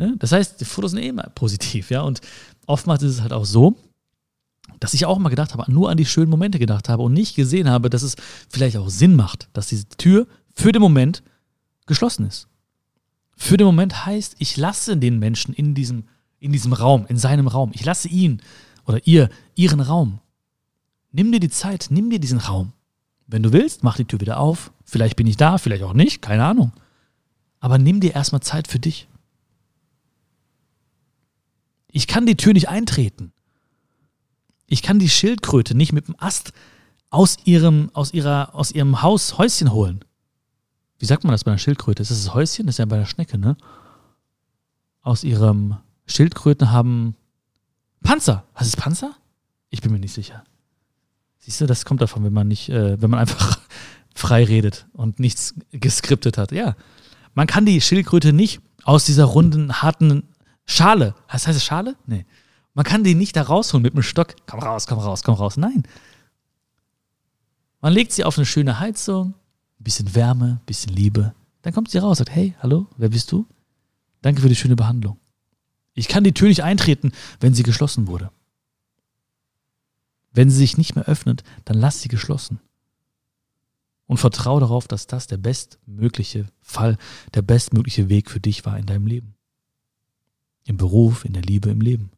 Ne? 0.00 0.16
Das 0.18 0.32
heißt, 0.32 0.60
die 0.60 0.64
Fotos 0.64 0.92
sind 0.92 1.02
eh 1.02 1.08
immer 1.08 1.24
positiv, 1.24 1.90
ja. 1.90 2.00
Und 2.00 2.22
oftmals 2.66 3.02
ist 3.02 3.12
es 3.12 3.20
halt 3.20 3.34
auch 3.34 3.44
so, 3.44 3.76
dass 4.80 4.94
ich 4.94 5.04
auch 5.04 5.18
mal 5.18 5.28
gedacht 5.28 5.52
habe, 5.52 5.70
nur 5.70 5.90
an 5.90 5.98
die 5.98 6.06
schönen 6.06 6.30
Momente 6.30 6.58
gedacht 6.58 6.88
habe 6.88 7.02
und 7.02 7.12
nicht 7.12 7.36
gesehen 7.36 7.68
habe, 7.68 7.90
dass 7.90 8.02
es 8.02 8.16
vielleicht 8.48 8.78
auch 8.78 8.88
Sinn 8.88 9.14
macht, 9.14 9.50
dass 9.52 9.66
diese 9.66 9.86
Tür 9.90 10.26
für 10.54 10.72
den 10.72 10.80
Moment 10.80 11.22
geschlossen 11.84 12.26
ist. 12.26 12.48
Für 13.36 13.58
den 13.58 13.66
Moment 13.66 14.06
heißt, 14.06 14.36
ich 14.38 14.56
lasse 14.56 14.96
den 14.96 15.18
Menschen 15.18 15.52
in 15.52 15.74
diesem, 15.74 16.04
in 16.38 16.50
diesem 16.50 16.72
Raum, 16.72 17.04
in 17.08 17.18
seinem 17.18 17.46
Raum. 17.46 17.70
Ich 17.74 17.84
lasse 17.84 18.08
ihn 18.08 18.40
oder 18.86 19.06
ihr 19.06 19.28
ihren 19.54 19.80
Raum. 19.80 20.20
Nimm 21.12 21.30
dir 21.30 21.40
die 21.40 21.50
Zeit, 21.50 21.88
nimm 21.90 22.08
dir 22.08 22.20
diesen 22.20 22.38
Raum. 22.38 22.72
Wenn 23.26 23.42
du 23.42 23.52
willst, 23.52 23.84
mach 23.84 23.96
die 23.96 24.06
Tür 24.06 24.20
wieder 24.20 24.38
auf. 24.40 24.72
Vielleicht 24.84 25.16
bin 25.16 25.26
ich 25.26 25.36
da, 25.36 25.58
vielleicht 25.58 25.82
auch 25.82 25.92
nicht, 25.92 26.22
keine 26.22 26.44
Ahnung. 26.44 26.72
Aber 27.60 27.76
nimm 27.76 28.00
dir 28.00 28.14
erstmal 28.14 28.40
Zeit 28.40 28.66
für 28.66 28.78
dich. 28.78 29.09
Ich 31.92 32.06
kann 32.06 32.26
die 32.26 32.36
Tür 32.36 32.52
nicht 32.52 32.68
eintreten. 32.68 33.32
Ich 34.66 34.82
kann 34.82 34.98
die 34.98 35.08
Schildkröte 35.08 35.76
nicht 35.76 35.92
mit 35.92 36.08
dem 36.08 36.14
Ast 36.18 36.52
aus 37.10 37.38
ihrem, 37.44 37.90
aus 37.92 38.12
ihrer, 38.12 38.54
aus 38.54 38.70
ihrem 38.70 39.02
Haus 39.02 39.36
Häuschen 39.36 39.72
holen. 39.72 40.04
Wie 40.98 41.06
sagt 41.06 41.24
man 41.24 41.32
das 41.32 41.44
bei 41.44 41.50
einer 41.50 41.58
Schildkröte? 41.58 42.02
Ist 42.02 42.10
das 42.10 42.24
das 42.24 42.34
Häuschen? 42.34 42.66
Das 42.66 42.74
ist 42.74 42.78
ja 42.78 42.84
bei 42.84 42.98
der 42.98 43.06
Schnecke, 43.06 43.38
ne? 43.38 43.56
Aus 45.02 45.24
ihrem 45.24 45.78
Schildkröten 46.06 46.70
haben 46.70 47.16
Panzer. 48.02 48.44
Was 48.54 48.68
ist 48.68 48.76
Panzer? 48.76 49.16
Ich 49.70 49.80
bin 49.80 49.92
mir 49.92 49.98
nicht 49.98 50.12
sicher. 50.12 50.44
Siehst 51.38 51.60
du, 51.60 51.66
das 51.66 51.84
kommt 51.84 52.02
davon, 52.02 52.22
wenn 52.22 52.32
man 52.32 52.48
nicht, 52.48 52.68
äh, 52.68 53.00
wenn 53.00 53.10
man 53.10 53.18
einfach 53.18 53.58
frei 54.14 54.44
redet 54.44 54.86
und 54.92 55.18
nichts 55.18 55.54
geskriptet 55.72 56.36
hat. 56.38 56.52
Ja. 56.52 56.76
Man 57.34 57.46
kann 57.46 57.64
die 57.64 57.80
Schildkröte 57.80 58.32
nicht 58.32 58.60
aus 58.84 59.04
dieser 59.04 59.24
runden, 59.24 59.82
harten 59.82 60.24
Schale. 60.70 61.16
Was 61.28 61.48
heißt 61.48 61.56
es 61.56 61.64
Schale? 61.64 61.96
Nee. 62.06 62.26
Man 62.74 62.84
kann 62.84 63.02
die 63.02 63.16
nicht 63.16 63.34
da 63.34 63.42
rausholen 63.42 63.82
mit 63.82 63.94
einem 63.94 64.04
Stock. 64.04 64.36
Komm 64.46 64.60
raus, 64.60 64.86
komm 64.86 65.00
raus, 65.00 65.24
komm 65.24 65.34
raus. 65.34 65.56
Nein. 65.56 65.82
Man 67.80 67.92
legt 67.92 68.12
sie 68.12 68.24
auf 68.24 68.38
eine 68.38 68.46
schöne 68.46 68.78
Heizung, 68.78 69.34
ein 69.80 69.84
bisschen 69.84 70.14
Wärme, 70.14 70.60
ein 70.62 70.66
bisschen 70.66 70.92
Liebe. 70.92 71.34
Dann 71.62 71.72
kommt 71.74 71.90
sie 71.90 71.98
raus, 71.98 72.18
sagt, 72.18 72.30
hey, 72.30 72.54
hallo, 72.62 72.86
wer 72.96 73.08
bist 73.08 73.32
du? 73.32 73.46
Danke 74.22 74.42
für 74.42 74.48
die 74.48 74.54
schöne 74.54 74.76
Behandlung. 74.76 75.18
Ich 75.94 76.06
kann 76.06 76.22
die 76.22 76.34
Tür 76.34 76.46
nicht 76.46 76.62
eintreten, 76.62 77.10
wenn 77.40 77.52
sie 77.52 77.64
geschlossen 77.64 78.06
wurde. 78.06 78.30
Wenn 80.32 80.50
sie 80.50 80.58
sich 80.58 80.78
nicht 80.78 80.94
mehr 80.94 81.06
öffnet, 81.06 81.42
dann 81.64 81.78
lass 81.78 82.00
sie 82.00 82.08
geschlossen. 82.08 82.60
Und 84.06 84.18
vertraue 84.18 84.60
darauf, 84.60 84.86
dass 84.86 85.08
das 85.08 85.26
der 85.26 85.38
bestmögliche 85.38 86.46
Fall, 86.62 86.96
der 87.34 87.42
bestmögliche 87.42 88.08
Weg 88.08 88.30
für 88.30 88.40
dich 88.40 88.64
war 88.64 88.78
in 88.78 88.86
deinem 88.86 89.08
Leben. 89.08 89.34
Im 90.64 90.76
Beruf, 90.76 91.24
in 91.24 91.32
der 91.32 91.42
Liebe, 91.42 91.70
im 91.70 91.80
Leben. 91.80 92.10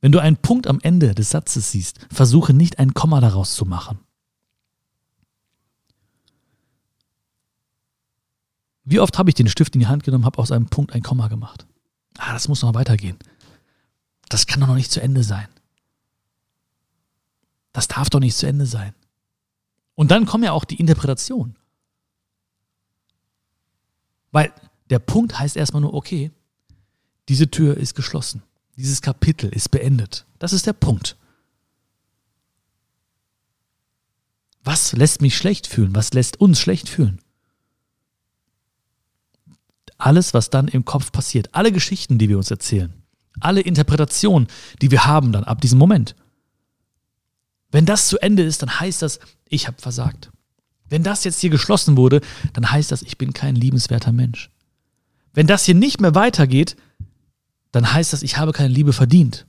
Wenn 0.00 0.12
du 0.12 0.18
einen 0.18 0.36
Punkt 0.36 0.66
am 0.66 0.80
Ende 0.80 1.14
des 1.14 1.30
Satzes 1.30 1.70
siehst, 1.70 2.06
versuche 2.10 2.54
nicht 2.54 2.78
ein 2.78 2.94
Komma 2.94 3.20
daraus 3.20 3.54
zu 3.54 3.66
machen. 3.66 3.98
Wie 8.84 8.98
oft 8.98 9.18
habe 9.18 9.30
ich 9.30 9.34
den 9.34 9.48
Stift 9.48 9.74
in 9.74 9.80
die 9.80 9.86
Hand 9.86 10.04
genommen, 10.04 10.24
habe 10.24 10.38
aus 10.38 10.50
einem 10.50 10.66
Punkt 10.66 10.92
ein 10.94 11.02
Komma 11.02 11.28
gemacht? 11.28 11.66
Ah, 12.18 12.32
das 12.32 12.48
muss 12.48 12.62
noch 12.62 12.74
weitergehen. 12.74 13.18
Das 14.28 14.46
kann 14.46 14.60
doch 14.60 14.66
noch 14.66 14.74
nicht 14.74 14.90
zu 14.90 15.00
Ende 15.00 15.22
sein. 15.22 15.48
Das 17.72 17.88
darf 17.88 18.10
doch 18.10 18.20
nicht 18.20 18.36
zu 18.36 18.46
Ende 18.46 18.66
sein. 18.66 18.94
Und 19.94 20.10
dann 20.10 20.26
kommt 20.26 20.44
ja 20.44 20.52
auch 20.52 20.64
die 20.64 20.80
Interpretation. 20.80 21.56
Weil 24.32 24.52
der 24.88 24.98
Punkt 24.98 25.38
heißt 25.38 25.56
erstmal 25.56 25.82
nur, 25.82 25.94
okay, 25.94 26.30
diese 27.30 27.48
Tür 27.48 27.76
ist 27.76 27.94
geschlossen. 27.94 28.42
Dieses 28.76 29.02
Kapitel 29.02 29.50
ist 29.50 29.70
beendet. 29.70 30.26
Das 30.40 30.52
ist 30.52 30.66
der 30.66 30.72
Punkt. 30.72 31.16
Was 34.64 34.92
lässt 34.94 35.22
mich 35.22 35.36
schlecht 35.36 35.68
fühlen? 35.68 35.94
Was 35.94 36.12
lässt 36.12 36.40
uns 36.40 36.58
schlecht 36.58 36.88
fühlen? 36.88 37.20
Alles, 39.96 40.34
was 40.34 40.50
dann 40.50 40.66
im 40.66 40.84
Kopf 40.84 41.12
passiert, 41.12 41.54
alle 41.54 41.70
Geschichten, 41.70 42.18
die 42.18 42.28
wir 42.28 42.36
uns 42.36 42.50
erzählen, 42.50 42.92
alle 43.38 43.60
Interpretationen, 43.60 44.48
die 44.82 44.90
wir 44.90 45.04
haben 45.04 45.30
dann 45.30 45.44
ab 45.44 45.60
diesem 45.60 45.78
Moment. 45.78 46.16
Wenn 47.70 47.86
das 47.86 48.08
zu 48.08 48.18
Ende 48.18 48.42
ist, 48.42 48.60
dann 48.62 48.80
heißt 48.80 49.02
das, 49.02 49.20
ich 49.48 49.68
habe 49.68 49.80
versagt. 49.80 50.32
Wenn 50.88 51.04
das 51.04 51.22
jetzt 51.22 51.38
hier 51.38 51.50
geschlossen 51.50 51.96
wurde, 51.96 52.22
dann 52.54 52.72
heißt 52.72 52.90
das, 52.90 53.02
ich 53.02 53.18
bin 53.18 53.32
kein 53.32 53.54
liebenswerter 53.54 54.10
Mensch. 54.10 54.50
Wenn 55.32 55.46
das 55.46 55.64
hier 55.64 55.76
nicht 55.76 56.00
mehr 56.00 56.16
weitergeht, 56.16 56.74
dann 57.72 57.92
heißt 57.92 58.12
das, 58.12 58.22
ich 58.22 58.36
habe 58.36 58.52
keine 58.52 58.72
Liebe 58.72 58.92
verdient. 58.92 59.46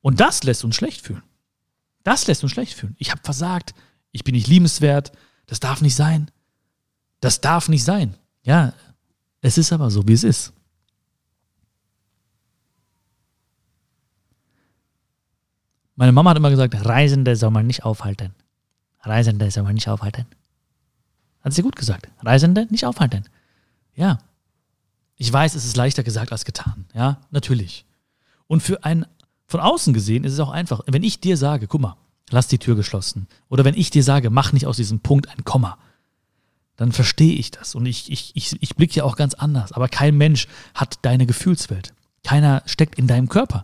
Und 0.00 0.20
das 0.20 0.42
lässt 0.42 0.64
uns 0.64 0.76
schlecht 0.76 1.00
fühlen. 1.00 1.22
Das 2.02 2.26
lässt 2.26 2.42
uns 2.42 2.52
schlecht 2.52 2.74
fühlen. 2.74 2.96
Ich 2.98 3.10
habe 3.10 3.22
versagt, 3.22 3.74
ich 4.10 4.24
bin 4.24 4.34
nicht 4.34 4.48
liebenswert, 4.48 5.12
das 5.46 5.60
darf 5.60 5.80
nicht 5.80 5.94
sein. 5.94 6.30
Das 7.20 7.40
darf 7.40 7.68
nicht 7.68 7.84
sein. 7.84 8.16
Ja, 8.42 8.74
es 9.40 9.58
ist 9.58 9.72
aber 9.72 9.90
so, 9.90 10.06
wie 10.08 10.12
es 10.12 10.24
ist. 10.24 10.52
Meine 15.94 16.12
Mama 16.12 16.30
hat 16.30 16.36
immer 16.36 16.50
gesagt, 16.50 16.74
Reisende 16.84 17.36
soll 17.36 17.50
man 17.50 17.66
nicht 17.66 17.84
aufhalten. 17.84 18.34
Reisende 19.00 19.50
soll 19.50 19.62
man 19.62 19.74
nicht 19.74 19.88
aufhalten. 19.88 20.26
Hat 21.42 21.52
sie 21.52 21.62
gut 21.62 21.76
gesagt. 21.76 22.08
Reisende 22.20 22.66
nicht 22.70 22.86
aufhalten. 22.86 23.24
Ja, 23.94 24.18
ich 25.22 25.32
weiß, 25.32 25.54
es 25.54 25.64
ist 25.64 25.76
leichter 25.76 26.02
gesagt 26.02 26.32
als 26.32 26.44
getan. 26.44 26.84
Ja, 26.94 27.20
natürlich. 27.30 27.84
Und 28.48 28.60
für 28.60 28.82
einen 28.82 29.06
von 29.46 29.60
außen 29.60 29.94
gesehen 29.94 30.24
ist 30.24 30.32
es 30.32 30.40
auch 30.40 30.50
einfach. 30.50 30.80
Wenn 30.88 31.04
ich 31.04 31.20
dir 31.20 31.36
sage, 31.36 31.68
guck 31.68 31.80
mal, 31.80 31.96
lass 32.30 32.48
die 32.48 32.58
Tür 32.58 32.74
geschlossen. 32.74 33.28
Oder 33.48 33.64
wenn 33.64 33.76
ich 33.76 33.90
dir 33.92 34.02
sage, 34.02 34.30
mach 34.30 34.52
nicht 34.52 34.66
aus 34.66 34.78
diesem 34.78 34.98
Punkt 34.98 35.28
ein 35.28 35.44
Komma, 35.44 35.78
dann 36.74 36.90
verstehe 36.90 37.36
ich 37.36 37.52
das. 37.52 37.76
Und 37.76 37.86
ich, 37.86 38.10
ich, 38.10 38.32
ich, 38.34 38.60
ich 38.60 38.74
blicke 38.74 38.96
ja 38.96 39.04
auch 39.04 39.14
ganz 39.14 39.34
anders. 39.34 39.70
Aber 39.70 39.86
kein 39.86 40.16
Mensch 40.16 40.48
hat 40.74 40.98
deine 41.02 41.26
Gefühlswelt. 41.26 41.94
Keiner 42.24 42.64
steckt 42.66 42.98
in 42.98 43.06
deinem 43.06 43.28
Körper. 43.28 43.62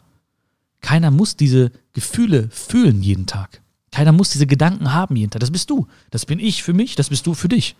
Keiner 0.80 1.10
muss 1.10 1.34
diese 1.34 1.72
Gefühle 1.92 2.50
fühlen 2.50 3.02
jeden 3.02 3.26
Tag. 3.26 3.62
Keiner 3.90 4.12
muss 4.12 4.30
diese 4.30 4.46
Gedanken 4.46 4.92
haben 4.92 5.16
jeden 5.16 5.30
Tag. 5.30 5.40
Das 5.40 5.50
bist 5.50 5.70
du. 5.70 5.88
Das 6.12 6.24
bin 6.24 6.38
ich 6.38 6.62
für 6.62 6.72
mich, 6.72 6.94
das 6.94 7.08
bist 7.08 7.26
du 7.26 7.34
für 7.34 7.48
dich. 7.48 7.74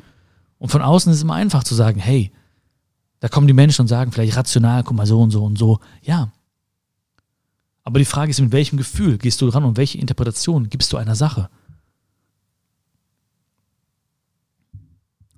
Und 0.59 0.71
von 0.71 0.83
außen 0.83 1.13
ist 1.13 1.19
es 1.19 1.23
immer 1.23 1.35
einfach 1.35 1.63
zu 1.63 1.77
sagen, 1.77 2.01
hey, 2.01 2.33
da 3.21 3.29
kommen 3.29 3.47
die 3.47 3.53
Menschen 3.53 3.83
und 3.83 3.89
sagen 3.89 4.13
vielleicht 4.13 4.37
rational, 4.37 4.85
guck 4.85 4.97
mal, 4.97 5.07
so 5.07 5.21
und 5.21 5.31
so 5.31 5.45
und 5.45 5.59
so. 5.59 5.81
Ja. 6.03 6.33
Aber 7.83 7.99
die 7.99 8.05
Frage 8.05 8.31
ist, 8.31 8.41
mit 8.41 8.53
welchem 8.53 8.77
Gefühl 8.77 9.19
gehst 9.19 9.41
du 9.41 9.51
dran 9.51 9.65
und 9.65 9.77
welche 9.77 9.99
Interpretation 9.99 10.69
gibst 10.69 10.93
du 10.93 10.97
einer 10.97 11.15
Sache? 11.15 11.49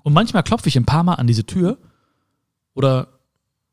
Und 0.02 0.12
manchmal 0.12 0.42
klopfe 0.42 0.68
ich 0.68 0.76
ein 0.76 0.87
paar 0.87 1.04
Mal 1.04 1.14
an 1.14 1.26
diese 1.26 1.44
Tür 1.44 1.78
oder 2.75 3.08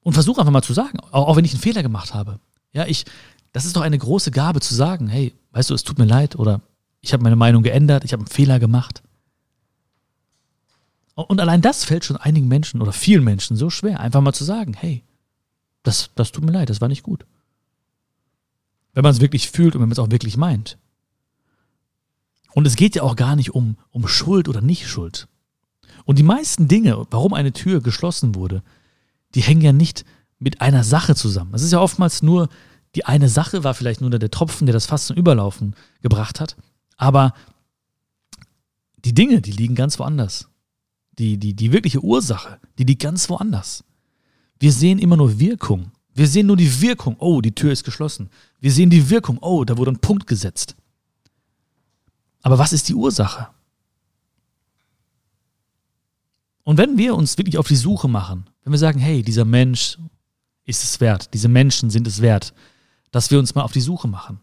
und 0.01 0.13
versuche 0.13 0.39
einfach 0.39 0.53
mal 0.53 0.61
zu 0.61 0.73
sagen, 0.73 0.99
auch, 1.11 1.35
wenn 1.35 1.43
ich 1.43 1.51
einen 1.51 1.61
Fehler 1.61 1.83
gemacht 1.83 2.13
habe. 2.13 2.39
Ja, 2.71 2.85
ich, 2.85 3.03
das 3.51 3.65
ist 3.65 3.75
doch 3.75 3.81
eine 3.81 3.97
große 3.97 4.31
Gabe 4.31 4.61
zu 4.61 4.73
sagen, 4.73 5.09
hey, 5.09 5.33
weißt 5.51 5.69
du, 5.69 5.73
es 5.73 5.83
tut 5.83 5.97
mir 5.97 6.05
leid 6.05 6.37
oder 6.37 6.61
ich 7.01 7.11
habe 7.11 7.23
meine 7.23 7.35
Meinung 7.35 7.63
geändert, 7.63 8.05
ich 8.05 8.13
habe 8.13 8.21
einen 8.21 8.27
Fehler 8.27 8.59
gemacht. 8.59 9.03
Und 11.25 11.41
allein 11.41 11.63
das 11.63 11.83
fällt 11.83 12.05
schon 12.05 12.17
einigen 12.17 12.47
Menschen 12.47 12.79
oder 12.79 12.93
vielen 12.93 13.23
Menschen 13.23 13.57
so 13.57 13.71
schwer, 13.71 13.99
einfach 13.99 14.21
mal 14.21 14.33
zu 14.33 14.43
sagen, 14.43 14.75
hey, 14.75 15.03
das, 15.81 16.11
das 16.13 16.31
tut 16.31 16.43
mir 16.43 16.51
leid, 16.51 16.69
das 16.69 16.79
war 16.79 16.89
nicht 16.89 17.01
gut. 17.01 17.25
Wenn 18.93 19.01
man 19.01 19.13
es 19.13 19.19
wirklich 19.19 19.49
fühlt 19.49 19.73
und 19.73 19.81
wenn 19.81 19.89
man 19.89 19.93
es 19.93 19.99
auch 19.99 20.11
wirklich 20.11 20.37
meint. 20.37 20.77
Und 22.53 22.67
es 22.67 22.75
geht 22.75 22.95
ja 22.95 23.01
auch 23.01 23.15
gar 23.15 23.35
nicht 23.35 23.55
um, 23.55 23.77
um 23.89 24.07
Schuld 24.07 24.47
oder 24.47 24.61
nicht 24.61 24.87
Schuld. 24.87 25.27
Und 26.05 26.19
die 26.19 26.23
meisten 26.23 26.67
Dinge, 26.67 27.07
warum 27.09 27.33
eine 27.33 27.51
Tür 27.51 27.81
geschlossen 27.81 28.35
wurde, 28.35 28.61
die 29.33 29.41
hängen 29.41 29.61
ja 29.61 29.73
nicht 29.73 30.05
mit 30.37 30.61
einer 30.61 30.83
Sache 30.83 31.15
zusammen. 31.15 31.55
Es 31.55 31.63
ist 31.63 31.73
ja 31.73 31.79
oftmals 31.79 32.21
nur, 32.21 32.47
die 32.93 33.05
eine 33.05 33.27
Sache 33.27 33.63
war 33.63 33.73
vielleicht 33.73 34.01
nur 34.01 34.11
der 34.11 34.29
Tropfen, 34.29 34.67
der 34.67 34.73
das 34.73 34.85
Fass 34.85 35.07
zum 35.07 35.17
Überlaufen 35.17 35.75
gebracht 36.01 36.39
hat. 36.39 36.57
Aber 36.95 37.33
die 39.03 39.15
Dinge, 39.15 39.41
die 39.41 39.51
liegen 39.51 39.73
ganz 39.73 39.97
woanders. 39.97 40.47
Die, 41.19 41.37
die, 41.37 41.53
die 41.53 41.71
wirkliche 41.71 42.03
Ursache, 42.03 42.59
die 42.77 42.83
liegt 42.83 43.01
ganz 43.01 43.29
woanders. 43.29 43.83
Wir 44.59 44.71
sehen 44.71 44.99
immer 44.99 45.17
nur 45.17 45.39
Wirkung. 45.39 45.91
Wir 46.13 46.27
sehen 46.27 46.47
nur 46.47 46.57
die 46.57 46.81
Wirkung. 46.81 47.15
Oh, 47.19 47.41
die 47.41 47.53
Tür 47.53 47.71
ist 47.71 47.83
geschlossen. 47.83 48.29
Wir 48.59 48.71
sehen 48.71 48.89
die 48.89 49.09
Wirkung. 49.09 49.37
Oh, 49.41 49.63
da 49.63 49.77
wurde 49.77 49.91
ein 49.91 49.99
Punkt 49.99 50.27
gesetzt. 50.27 50.75
Aber 52.41 52.57
was 52.57 52.73
ist 52.73 52.89
die 52.89 52.95
Ursache? 52.95 53.47
Und 56.63 56.77
wenn 56.77 56.97
wir 56.97 57.15
uns 57.15 57.37
wirklich 57.37 57.57
auf 57.57 57.67
die 57.67 57.75
Suche 57.75 58.07
machen, 58.07 58.49
wenn 58.63 58.73
wir 58.73 58.79
sagen, 58.79 58.99
hey, 58.99 59.23
dieser 59.23 59.45
Mensch 59.45 59.97
ist 60.65 60.83
es 60.83 60.99
wert, 60.99 61.33
diese 61.33 61.47
Menschen 61.47 61.89
sind 61.89 62.05
es 62.07 62.21
wert, 62.21 62.53
dass 63.11 63.31
wir 63.31 63.39
uns 63.39 63.55
mal 63.55 63.61
auf 63.61 63.71
die 63.71 63.81
Suche 63.81 64.07
machen, 64.07 64.39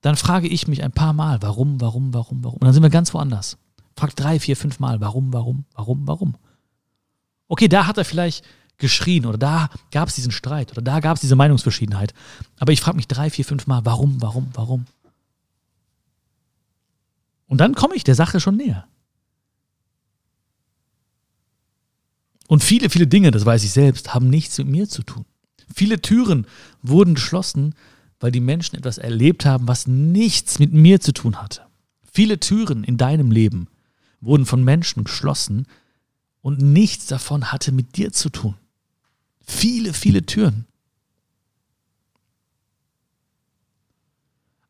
dann 0.00 0.16
frage 0.16 0.46
ich 0.48 0.68
mich 0.68 0.84
ein 0.84 0.92
paar 0.92 1.12
Mal, 1.12 1.42
warum, 1.42 1.80
warum, 1.80 2.14
warum, 2.14 2.44
warum. 2.44 2.58
Und 2.58 2.64
dann 2.64 2.72
sind 2.72 2.82
wir 2.82 2.90
ganz 2.90 3.12
woanders. 3.14 3.56
Frag 3.96 4.16
drei, 4.16 4.40
vier, 4.40 4.56
fünf 4.56 4.80
Mal, 4.80 5.00
warum, 5.00 5.32
warum, 5.32 5.64
warum, 5.74 6.06
warum. 6.06 6.34
Okay, 7.48 7.68
da 7.68 7.86
hat 7.86 7.98
er 7.98 8.04
vielleicht 8.04 8.44
geschrien 8.78 9.26
oder 9.26 9.38
da 9.38 9.70
gab 9.92 10.08
es 10.08 10.14
diesen 10.14 10.32
Streit 10.32 10.72
oder 10.72 10.82
da 10.82 11.00
gab 11.00 11.16
es 11.16 11.20
diese 11.20 11.36
Meinungsverschiedenheit. 11.36 12.12
Aber 12.58 12.72
ich 12.72 12.80
frage 12.80 12.96
mich 12.96 13.06
drei, 13.06 13.30
vier, 13.30 13.44
fünf 13.44 13.66
Mal, 13.66 13.84
warum, 13.84 14.20
warum, 14.20 14.48
warum. 14.54 14.86
Und 17.46 17.58
dann 17.58 17.74
komme 17.74 17.94
ich 17.94 18.04
der 18.04 18.14
Sache 18.14 18.40
schon 18.40 18.56
näher. 18.56 18.86
Und 22.48 22.62
viele, 22.62 22.90
viele 22.90 23.06
Dinge, 23.06 23.30
das 23.30 23.46
weiß 23.46 23.64
ich 23.64 23.72
selbst, 23.72 24.14
haben 24.14 24.28
nichts 24.28 24.58
mit 24.58 24.66
mir 24.66 24.88
zu 24.88 25.02
tun. 25.02 25.24
Viele 25.72 26.00
Türen 26.02 26.46
wurden 26.82 27.14
geschlossen, 27.14 27.74
weil 28.20 28.32
die 28.32 28.40
Menschen 28.40 28.76
etwas 28.76 28.98
erlebt 28.98 29.44
haben, 29.46 29.68
was 29.68 29.86
nichts 29.86 30.58
mit 30.58 30.72
mir 30.72 31.00
zu 31.00 31.12
tun 31.12 31.40
hatte. 31.40 31.62
Viele 32.12 32.38
Türen 32.38 32.84
in 32.84 32.96
deinem 32.96 33.30
Leben 33.30 33.68
wurden 34.24 34.46
von 34.46 34.64
Menschen 34.64 35.04
geschlossen 35.04 35.66
und 36.40 36.60
nichts 36.60 37.06
davon 37.06 37.52
hatte 37.52 37.72
mit 37.72 37.96
dir 37.96 38.12
zu 38.12 38.28
tun. 38.30 38.56
Viele, 39.40 39.92
viele 39.92 40.24
Türen. 40.26 40.66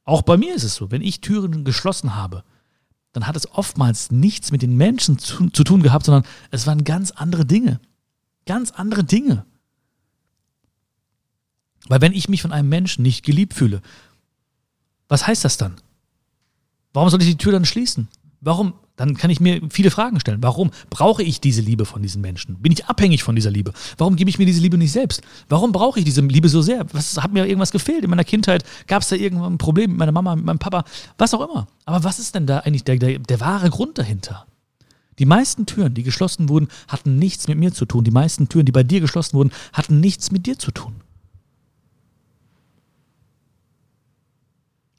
Auch 0.04 0.23
bei 0.23 0.37
mir 0.37 0.54
ist 0.54 0.64
es 0.64 0.75
so, 0.75 0.90
wenn 0.90 1.02
ich 1.02 1.20
Türen 1.20 1.64
geschlossen 1.64 2.14
habe, 2.14 2.44
dann 3.12 3.26
hat 3.26 3.37
es 3.37 3.50
oftmals 3.50 4.11
nichts 4.11 4.52
mit 4.52 4.61
den 4.61 4.76
Menschen 4.76 5.18
zu, 5.18 5.49
zu 5.50 5.64
tun 5.64 5.82
gehabt, 5.82 6.04
sondern 6.04 6.25
es 6.50 6.66
waren 6.66 6.84
ganz 6.84 7.11
andere 7.12 7.46
Dinge. 7.46 7.80
Ganz 8.44 8.73
andere 8.73 9.04
Dinge. 9.04 9.46
Weil 11.88 12.00
wenn 12.00 12.12
ich 12.12 12.28
mich 12.28 12.42
von 12.42 12.52
einem 12.52 12.68
Menschen 12.68 13.02
nicht 13.02 13.25
geliebt 13.25 13.54
fühle, 13.54 13.82
was 15.08 15.26
heißt 15.26 15.44
das 15.44 15.56
dann? 15.56 15.76
Warum 16.92 17.08
soll 17.08 17.23
ich 17.23 17.28
die 17.28 17.38
Tür 17.38 17.52
dann 17.52 17.64
schließen? 17.64 18.08
Warum? 18.40 18.75
Dann 18.96 19.16
kann 19.16 19.30
ich 19.30 19.40
mir 19.40 19.60
viele 19.70 19.90
Fragen 19.90 20.20
stellen. 20.20 20.42
Warum 20.42 20.70
brauche 20.88 21.22
ich 21.22 21.40
diese 21.40 21.60
Liebe 21.60 21.84
von 21.84 22.00
diesen 22.00 22.20
Menschen? 22.20 22.56
Bin 22.60 22.70
ich 22.70 22.86
abhängig 22.86 23.24
von 23.24 23.34
dieser 23.34 23.50
Liebe? 23.50 23.72
Warum 23.98 24.14
gebe 24.14 24.30
ich 24.30 24.38
mir 24.38 24.46
diese 24.46 24.60
Liebe 24.60 24.78
nicht 24.78 24.92
selbst? 24.92 25.22
Warum 25.48 25.72
brauche 25.72 25.98
ich 25.98 26.04
diese 26.04 26.20
Liebe 26.20 26.48
so 26.48 26.62
sehr? 26.62 26.86
Was 26.92 27.20
hat 27.20 27.32
mir 27.32 27.44
irgendwas 27.44 27.72
gefehlt 27.72 28.04
in 28.04 28.10
meiner 28.10 28.22
Kindheit? 28.22 28.64
Gab 28.86 29.02
es 29.02 29.08
da 29.08 29.16
irgendwann 29.16 29.54
ein 29.54 29.58
Problem 29.58 29.90
mit 29.90 29.98
meiner 29.98 30.12
Mama, 30.12 30.36
mit 30.36 30.44
meinem 30.44 30.60
Papa? 30.60 30.84
Was 31.18 31.34
auch 31.34 31.48
immer. 31.48 31.66
Aber 31.86 32.04
was 32.04 32.20
ist 32.20 32.36
denn 32.36 32.46
da 32.46 32.60
eigentlich 32.60 32.84
der, 32.84 32.96
der, 32.96 33.18
der 33.18 33.40
wahre 33.40 33.68
Grund 33.68 33.98
dahinter? 33.98 34.46
Die 35.18 35.26
meisten 35.26 35.66
Türen, 35.66 35.94
die 35.94 36.04
geschlossen 36.04 36.48
wurden, 36.48 36.68
hatten 36.86 37.18
nichts 37.18 37.48
mit 37.48 37.58
mir 37.58 37.72
zu 37.72 37.86
tun. 37.86 38.04
Die 38.04 38.10
meisten 38.12 38.48
Türen, 38.48 38.66
die 38.66 38.72
bei 38.72 38.84
dir 38.84 39.00
geschlossen 39.00 39.34
wurden, 39.34 39.50
hatten 39.72 39.98
nichts 39.98 40.30
mit 40.30 40.46
dir 40.46 40.58
zu 40.58 40.70
tun. 40.70 40.94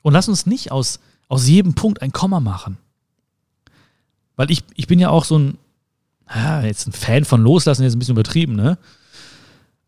Und 0.01 0.13
lass 0.13 0.27
uns 0.27 0.45
nicht 0.45 0.71
aus, 0.71 0.99
aus 1.29 1.47
jedem 1.47 1.75
Punkt 1.75 2.01
ein 2.01 2.11
Komma 2.11 2.39
machen. 2.39 2.77
Weil 4.35 4.51
ich, 4.51 4.63
ich 4.75 4.87
bin 4.87 4.99
ja 4.99 5.09
auch 5.09 5.25
so 5.25 5.37
ein, 5.37 5.57
ja, 6.33 6.61
jetzt 6.61 6.87
ein 6.87 6.91
Fan 6.91 7.25
von 7.25 7.41
Loslassen, 7.41 7.83
jetzt 7.83 7.95
ein 7.95 7.99
bisschen 7.99 8.15
übertrieben, 8.15 8.55
ne? 8.55 8.77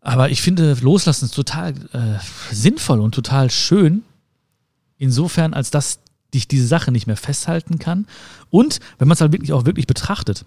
Aber 0.00 0.30
ich 0.30 0.40
finde, 0.40 0.76
Loslassen 0.80 1.26
ist 1.26 1.34
total 1.34 1.74
äh, 1.92 2.54
sinnvoll 2.54 3.00
und 3.00 3.14
total 3.14 3.50
schön. 3.50 4.02
Insofern, 4.96 5.54
als 5.54 5.70
dass 5.70 5.98
dich 6.34 6.48
diese 6.48 6.66
Sache 6.66 6.92
nicht 6.92 7.06
mehr 7.06 7.16
festhalten 7.16 7.78
kann. 7.78 8.06
Und 8.50 8.80
wenn 8.98 9.08
man 9.08 9.14
es 9.14 9.20
halt 9.20 9.32
wirklich 9.32 9.52
auch 9.52 9.64
wirklich 9.64 9.86
betrachtet, 9.86 10.44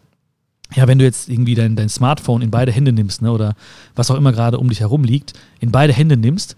ja, 0.74 0.88
wenn 0.88 1.00
du 1.00 1.06
jetzt 1.06 1.28
irgendwie 1.28 1.56
dein, 1.56 1.76
dein 1.76 1.90
Smartphone 1.90 2.42
in 2.42 2.52
beide 2.52 2.72
Hände 2.72 2.94
nimmst, 2.94 3.22
ne, 3.22 3.32
oder 3.32 3.56
was 3.96 4.10
auch 4.10 4.16
immer 4.16 4.32
gerade 4.32 4.58
um 4.58 4.70
dich 4.70 4.80
herum 4.80 5.04
liegt, 5.04 5.34
in 5.60 5.72
beide 5.72 5.94
Hände 5.94 6.18
nimmst, 6.18 6.56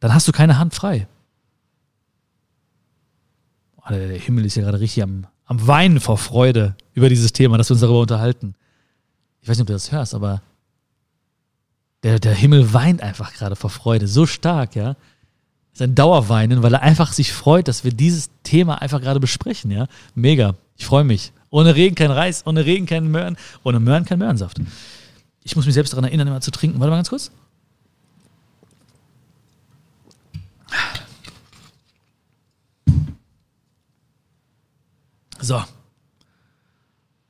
dann 0.00 0.12
hast 0.12 0.28
du 0.28 0.32
keine 0.32 0.58
Hand 0.58 0.74
frei. 0.74 1.06
Oh, 3.78 3.88
der 3.90 4.18
Himmel 4.18 4.44
ist 4.44 4.56
ja 4.56 4.62
gerade 4.62 4.80
richtig 4.80 5.02
am, 5.02 5.26
am 5.46 5.66
Weinen 5.66 6.00
vor 6.00 6.18
Freude 6.18 6.76
über 6.92 7.08
dieses 7.08 7.32
Thema, 7.32 7.56
dass 7.56 7.70
wir 7.70 7.74
uns 7.74 7.80
darüber 7.80 8.00
unterhalten. 8.00 8.54
Ich 9.40 9.48
weiß 9.48 9.56
nicht, 9.56 9.62
ob 9.62 9.68
du 9.68 9.72
das 9.72 9.92
hörst, 9.92 10.14
aber 10.14 10.42
der, 12.02 12.18
der 12.18 12.34
Himmel 12.34 12.72
weint 12.72 13.00
einfach 13.00 13.32
gerade 13.32 13.56
vor 13.56 13.70
Freude. 13.70 14.08
So 14.08 14.26
stark, 14.26 14.74
ja. 14.74 14.96
ist 15.72 15.82
ein 15.82 15.94
Dauerweinen, 15.94 16.62
weil 16.62 16.74
er 16.74 16.82
einfach 16.82 17.12
sich 17.12 17.32
freut, 17.32 17.68
dass 17.68 17.84
wir 17.84 17.92
dieses 17.92 18.30
Thema 18.42 18.82
einfach 18.82 19.00
gerade 19.00 19.20
besprechen, 19.20 19.70
ja. 19.70 19.86
Mega. 20.14 20.54
Ich 20.76 20.84
freue 20.84 21.04
mich. 21.04 21.32
Ohne 21.50 21.74
Regen 21.74 21.94
kein 21.94 22.10
Reis, 22.10 22.44
ohne 22.46 22.66
Regen 22.66 22.86
kein 22.86 23.10
Möhren, 23.10 23.36
ohne 23.62 23.80
Möhren 23.80 24.04
kein 24.04 24.18
Möhrensaft. 24.18 24.60
Ich 25.42 25.56
muss 25.56 25.64
mich 25.64 25.74
selbst 25.74 25.92
daran 25.92 26.04
erinnern, 26.04 26.26
immer 26.26 26.40
zu 26.40 26.50
trinken. 26.50 26.80
Warte 26.80 26.90
mal 26.90 26.96
ganz 26.96 27.08
kurz. 27.08 27.30
So. 35.46 35.62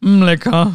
Mm, 0.00 0.23
lecker. 0.23 0.73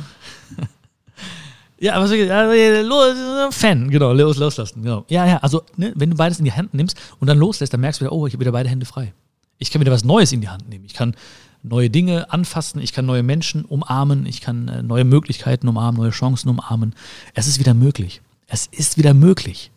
ja, 1.79 1.99
was 1.99 2.11
ja, 2.11 2.81
los, 2.81 3.55
Fan, 3.55 3.89
genau, 3.89 4.13
los, 4.13 4.37
loslassen, 4.37 4.83
genau. 4.83 5.05
Ja, 5.09 5.25
ja, 5.25 5.37
also, 5.37 5.63
ne, 5.75 5.91
wenn 5.95 6.11
du 6.11 6.17
beides 6.17 6.37
in 6.37 6.45
die 6.45 6.51
Hand 6.51 6.75
nimmst 6.75 6.99
und 7.19 7.27
dann 7.27 7.39
loslässt, 7.39 7.73
dann 7.73 7.81
merkst 7.81 7.99
du 7.99 8.05
wieder, 8.05 8.13
oh, 8.13 8.27
ich 8.27 8.33
habe 8.33 8.41
wieder 8.41 8.51
beide 8.51 8.69
Hände 8.69 8.85
frei. 8.85 9.13
Ich 9.57 9.71
kann 9.71 9.81
wieder 9.81 9.91
was 9.91 10.03
Neues 10.03 10.31
in 10.31 10.41
die 10.41 10.49
Hand 10.49 10.69
nehmen. 10.69 10.85
Ich 10.85 10.93
kann 10.93 11.15
neue 11.63 11.89
Dinge 11.89 12.31
anfassen, 12.31 12.79
ich 12.79 12.93
kann 12.93 13.07
neue 13.07 13.23
Menschen 13.23 13.65
umarmen, 13.65 14.27
ich 14.27 14.41
kann 14.41 14.67
äh, 14.67 14.83
neue 14.83 15.03
Möglichkeiten 15.03 15.67
umarmen, 15.67 15.99
neue 15.99 16.11
Chancen 16.11 16.49
umarmen. 16.49 16.93
Es 17.33 17.47
ist 17.47 17.57
wieder 17.57 17.73
möglich. 17.73 18.21
Es 18.45 18.67
ist 18.67 18.97
wieder 18.97 19.15
möglich. 19.15 19.71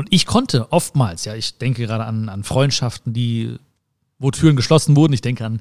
Und 0.00 0.08
ich 0.08 0.24
konnte 0.24 0.72
oftmals, 0.72 1.26
ja, 1.26 1.34
ich 1.34 1.58
denke 1.58 1.86
gerade 1.86 2.06
an, 2.06 2.30
an 2.30 2.42
Freundschaften, 2.42 3.12
die, 3.12 3.58
wo 4.18 4.30
Türen 4.30 4.56
geschlossen 4.56 4.96
wurden. 4.96 5.12
Ich 5.12 5.20
denke 5.20 5.44
an 5.44 5.60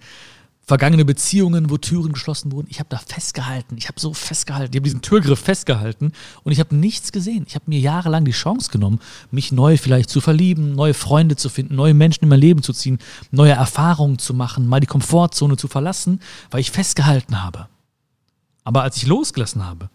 vergangene 0.62 1.04
Beziehungen, 1.04 1.70
wo 1.70 1.78
Türen 1.78 2.14
geschlossen 2.14 2.54
wurden. 2.54 2.68
Ich 2.70 2.80
habe 2.80 2.88
da 2.88 3.00
festgehalten. 3.00 3.76
Ich 3.78 3.90
habe 3.90 4.00
so 4.00 4.14
festgehalten. 4.14 4.72
Ich 4.72 4.78
habe 4.78 4.86
diesen 4.86 5.02
Türgriff 5.02 5.42
festgehalten 5.42 6.14
und 6.46 6.54
ich 6.54 6.62
habe 6.62 6.74
nichts 6.74 7.12
gesehen. 7.12 7.44
Ich 7.50 7.56
habe 7.56 7.66
mir 7.68 7.82
jahrelang 7.82 8.24
die 8.24 8.32
Chance 8.32 8.72
genommen, 8.72 9.02
mich 9.30 9.52
neu 9.52 9.76
vielleicht 9.76 10.10
zu 10.10 10.22
verlieben, 10.22 10.74
neue 10.74 10.94
Freunde 10.94 11.36
zu 11.36 11.50
finden, 11.50 11.76
neue 11.76 11.94
Menschen 11.94 12.24
in 12.24 12.30
mein 12.30 12.40
Leben 12.40 12.64
zu 12.64 12.72
ziehen, 12.72 13.00
neue 13.32 13.52
Erfahrungen 13.52 14.20
zu 14.20 14.34
machen, 14.34 14.68
mal 14.68 14.80
die 14.80 14.88
Komfortzone 14.88 15.58
zu 15.58 15.68
verlassen, 15.68 16.22
weil 16.50 16.62
ich 16.62 16.72
festgehalten 16.72 17.44
habe. 17.44 17.68
Aber 18.64 18.84
als 18.84 18.96
ich 18.96 19.06
losgelassen 19.06 19.66
habe, 19.66 19.90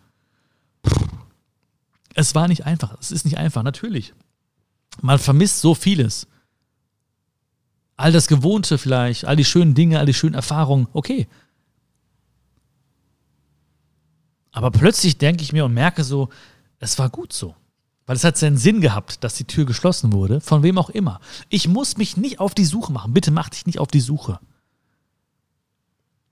es 2.14 2.34
war 2.34 2.46
nicht 2.46 2.66
einfach. 2.66 2.94
Es 3.00 3.10
ist 3.10 3.24
nicht 3.24 3.38
einfach, 3.38 3.62
natürlich. 3.62 4.12
Man 5.00 5.18
vermisst 5.18 5.60
so 5.60 5.74
vieles. 5.74 6.26
All 7.96 8.12
das 8.12 8.26
Gewohnte 8.26 8.78
vielleicht, 8.78 9.24
all 9.24 9.36
die 9.36 9.44
schönen 9.44 9.74
Dinge, 9.74 9.98
all 9.98 10.06
die 10.06 10.14
schönen 10.14 10.34
Erfahrungen, 10.34 10.88
okay. 10.92 11.28
Aber 14.50 14.70
plötzlich 14.70 15.18
denke 15.18 15.42
ich 15.42 15.52
mir 15.52 15.64
und 15.64 15.74
merke 15.74 16.04
so, 16.04 16.28
es 16.78 16.98
war 16.98 17.10
gut 17.10 17.32
so. 17.32 17.54
Weil 18.06 18.16
es 18.16 18.24
hat 18.24 18.36
seinen 18.36 18.58
Sinn 18.58 18.80
gehabt, 18.80 19.24
dass 19.24 19.34
die 19.34 19.46
Tür 19.46 19.64
geschlossen 19.64 20.12
wurde, 20.12 20.40
von 20.40 20.62
wem 20.62 20.78
auch 20.78 20.90
immer. 20.90 21.20
Ich 21.48 21.68
muss 21.68 21.96
mich 21.96 22.16
nicht 22.16 22.38
auf 22.38 22.54
die 22.54 22.66
Suche 22.66 22.92
machen. 22.92 23.14
Bitte 23.14 23.30
mach 23.30 23.48
dich 23.48 23.66
nicht 23.66 23.78
auf 23.78 23.88
die 23.88 24.00
Suche. 24.00 24.38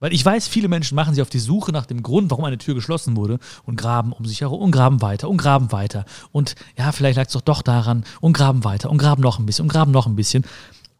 Weil 0.03 0.11
ich 0.11 0.25
weiß, 0.25 0.49
viele 0.49 0.67
Menschen 0.67 0.95
machen 0.95 1.13
sich 1.13 1.21
auf 1.21 1.29
die 1.29 1.39
Suche 1.39 1.71
nach 1.71 1.85
dem 1.85 2.03
Grund, 2.03 2.29
warum 2.29 2.43
eine 2.43 2.57
Tür 2.57 2.75
geschlossen 2.75 3.15
wurde 3.15 3.39
und 3.63 3.77
graben 3.77 4.11
um 4.11 4.25
sich 4.25 4.41
herum 4.41 4.61
und 4.61 4.71
graben 4.71 5.01
weiter 5.01 5.29
und 5.29 5.37
graben 5.37 5.71
weiter. 5.71 6.03
Und 6.33 6.55
ja, 6.77 6.91
vielleicht 6.91 7.15
lag 7.15 7.27
es 7.27 7.31
doch 7.31 7.39
doch 7.39 7.61
daran 7.61 8.03
und 8.19 8.33
graben 8.33 8.65
weiter 8.65 8.89
und 8.89 8.97
graben 8.97 9.21
noch 9.21 9.39
ein 9.39 9.45
bisschen 9.45 9.63
und 9.63 9.69
graben 9.69 9.93
noch 9.93 10.05
ein 10.05 10.17
bisschen. 10.17 10.43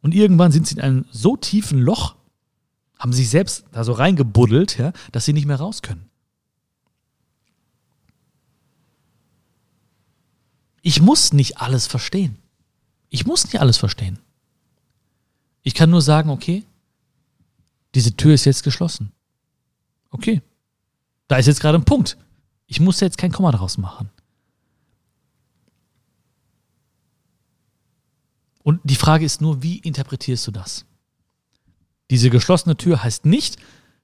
Und 0.03 0.15
irgendwann 0.15 0.53
sind 0.53 0.67
sie 0.67 0.75
in 0.75 0.81
einem 0.81 1.05
so 1.11 1.35
tiefen 1.35 1.81
Loch, 1.81 2.15
haben 2.97 3.11
sich 3.11 3.29
selbst 3.29 3.65
da 3.73 3.83
so 3.83 3.91
reingebuddelt, 3.91 4.77
ja, 4.77 4.93
dass 5.11 5.25
sie 5.25 5.33
nicht 5.33 5.47
mehr 5.47 5.57
raus 5.57 5.81
können. 5.81 6.05
Ich 10.81 11.01
muss 11.01 11.33
nicht 11.33 11.57
alles 11.57 11.87
verstehen. 11.87 12.37
Ich 13.09 13.25
muss 13.25 13.43
nicht 13.43 13.59
alles 13.59 13.75
verstehen. 13.75 14.19
Ich 15.61 15.73
kann 15.73 15.89
nur 15.89 16.01
sagen, 16.01 16.29
okay, 16.29 16.63
diese 17.95 18.15
Tür 18.15 18.33
ist 18.33 18.45
jetzt 18.45 18.63
geschlossen. 18.63 19.11
Okay. 20.09 20.41
Da 21.27 21.37
ist 21.37 21.47
jetzt 21.47 21.61
gerade 21.61 21.77
ein 21.77 21.85
Punkt. 21.85 22.17
Ich 22.67 22.79
muss 22.79 22.99
jetzt 22.99 23.17
kein 23.17 23.31
Komma 23.31 23.51
daraus 23.51 23.77
machen. 23.77 24.09
Und 28.63 28.79
die 28.83 28.95
Frage 28.95 29.25
ist 29.25 29.41
nur, 29.41 29.61
wie 29.61 29.79
interpretierst 29.79 30.47
du 30.47 30.51
das? 30.51 30.85
Diese 32.09 32.29
geschlossene 32.29 32.77
Tür 32.77 33.03
heißt 33.03 33.25
nicht, 33.25 33.57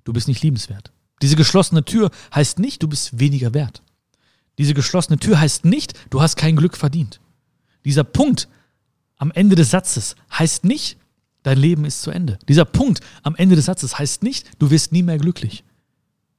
du 0.04 0.14
bist 0.14 0.28
nicht 0.28 0.42
liebenswert. 0.42 0.92
Diese 1.22 1.36
geschlossene 1.36 1.84
Tür 1.86 2.12
heißt 2.34 2.60
nicht, 2.60 2.84
du 2.84 2.88
bist 2.88 3.20
weniger 3.20 3.54
wert. 3.54 3.82
Diese 4.58 4.74
geschlossene 4.74 5.18
Tür 5.18 5.40
heißt 5.40 5.66
nicht, 5.66 5.94
du 6.10 6.22
hast 6.22 6.36
kein 6.36 6.56
Glück 6.56 6.76
verdient. 6.76 7.22
Dieser 7.86 8.04
Punkt 8.04 8.50
am 9.18 9.32
Ende 9.32 9.56
des 9.56 9.72
Satzes 9.72 10.16
heißt 10.38 10.66
nicht, 10.66 10.98
dein 11.44 11.58
Leben 11.58 11.86
ist 11.86 12.02
zu 12.02 12.12
Ende. 12.12 12.40
Dieser 12.48 12.66
Punkt 12.66 13.02
am 13.24 13.36
Ende 13.36 13.56
des 13.56 13.66
Satzes 13.66 13.98
heißt 13.98 14.24
nicht, 14.24 14.50
du 14.60 14.70
wirst 14.72 14.92
nie 14.92 15.04
mehr 15.04 15.18
glücklich. 15.18 15.64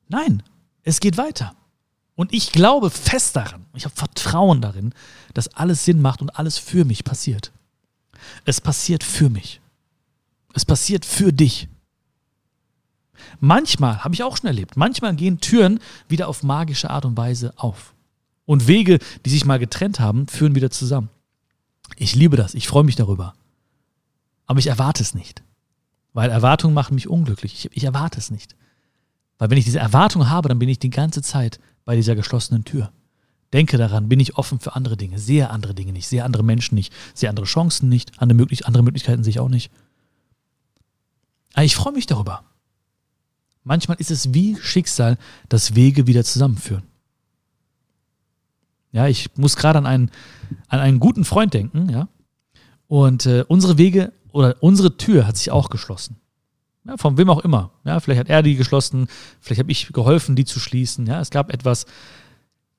Nein, 0.08 0.42
es 0.82 1.00
geht 1.00 1.16
weiter. 1.16 1.54
Und 2.16 2.34
ich 2.34 2.52
glaube 2.52 2.90
fest 2.90 3.36
daran, 3.36 3.64
ich 3.74 3.84
habe 3.84 3.94
Vertrauen 3.94 4.60
darin, 4.60 4.92
dass 5.32 5.48
alles 5.54 5.84
Sinn 5.84 6.02
macht 6.02 6.20
und 6.20 6.38
alles 6.38 6.58
für 6.58 6.84
mich 6.84 7.04
passiert. 7.04 7.52
Es 8.44 8.60
passiert 8.60 9.02
für 9.02 9.30
mich. 9.30 9.60
Es 10.52 10.64
passiert 10.64 11.06
für 11.06 11.32
dich. 11.32 11.68
Manchmal, 13.38 14.02
habe 14.04 14.14
ich 14.14 14.22
auch 14.22 14.36
schon 14.36 14.48
erlebt, 14.48 14.76
manchmal 14.76 15.14
gehen 15.14 15.40
Türen 15.40 15.80
wieder 16.08 16.28
auf 16.28 16.42
magische 16.42 16.90
Art 16.90 17.04
und 17.04 17.16
Weise 17.16 17.54
auf. 17.56 17.94
Und 18.44 18.66
Wege, 18.66 18.98
die 19.24 19.30
sich 19.30 19.44
mal 19.44 19.58
getrennt 19.58 20.00
haben, 20.00 20.26
führen 20.26 20.54
wieder 20.54 20.70
zusammen. 20.70 21.08
Ich 21.96 22.14
liebe 22.14 22.36
das, 22.36 22.54
ich 22.54 22.66
freue 22.66 22.84
mich 22.84 22.96
darüber. 22.96 23.34
Aber 24.50 24.58
ich 24.58 24.66
erwarte 24.66 25.00
es 25.00 25.14
nicht. 25.14 25.44
Weil 26.12 26.28
Erwartungen 26.28 26.74
machen 26.74 26.96
mich 26.96 27.06
unglücklich. 27.06 27.54
Ich, 27.54 27.76
ich 27.76 27.84
erwarte 27.84 28.18
es 28.18 28.32
nicht. 28.32 28.56
Weil 29.38 29.48
wenn 29.48 29.58
ich 29.58 29.64
diese 29.64 29.78
Erwartung 29.78 30.28
habe, 30.28 30.48
dann 30.48 30.58
bin 30.58 30.68
ich 30.68 30.80
die 30.80 30.90
ganze 30.90 31.22
Zeit 31.22 31.60
bei 31.84 31.94
dieser 31.94 32.16
geschlossenen 32.16 32.64
Tür. 32.64 32.90
Denke 33.52 33.78
daran, 33.78 34.08
bin 34.08 34.18
ich 34.18 34.36
offen 34.38 34.58
für 34.58 34.74
andere 34.74 34.96
Dinge, 34.96 35.20
sehe 35.20 35.50
andere 35.50 35.72
Dinge 35.72 35.92
nicht, 35.92 36.08
sehe 36.08 36.24
andere 36.24 36.42
Menschen 36.42 36.74
nicht, 36.74 36.92
sehe 37.14 37.28
andere 37.28 37.46
Chancen 37.46 37.88
nicht, 37.88 38.20
andere, 38.20 38.34
möglich 38.34 38.66
andere 38.66 38.82
Möglichkeiten 38.82 39.22
sehe 39.22 39.30
ich 39.30 39.38
auch 39.38 39.48
nicht. 39.48 39.70
Aber 41.52 41.64
ich 41.64 41.76
freue 41.76 41.92
mich 41.92 42.06
darüber. 42.06 42.42
Manchmal 43.62 43.98
ist 44.00 44.10
es 44.10 44.34
wie 44.34 44.56
Schicksal, 44.56 45.16
dass 45.48 45.76
Wege 45.76 46.08
wieder 46.08 46.24
zusammenführen. 46.24 46.82
Ja, 48.90 49.06
ich 49.06 49.30
muss 49.36 49.54
gerade 49.54 49.78
an 49.78 49.86
einen, 49.86 50.10
an 50.66 50.80
einen 50.80 50.98
guten 50.98 51.24
Freund 51.24 51.54
denken, 51.54 51.88
ja. 51.88 52.08
Und 52.88 53.26
äh, 53.26 53.44
unsere 53.46 53.78
Wege 53.78 54.12
oder 54.32 54.56
unsere 54.60 54.96
Tür 54.96 55.26
hat 55.26 55.36
sich 55.36 55.50
auch 55.50 55.70
geschlossen. 55.70 56.16
Ja, 56.84 56.96
von 56.96 57.18
wem 57.18 57.28
auch 57.28 57.40
immer. 57.40 57.72
Ja, 57.84 58.00
vielleicht 58.00 58.20
hat 58.20 58.28
er 58.28 58.42
die 58.42 58.56
geschlossen, 58.56 59.08
vielleicht 59.40 59.60
habe 59.60 59.70
ich 59.70 59.92
geholfen, 59.92 60.36
die 60.36 60.44
zu 60.44 60.58
schließen. 60.58 61.06
Ja, 61.06 61.20
es 61.20 61.30
gab 61.30 61.52
etwas, 61.52 61.86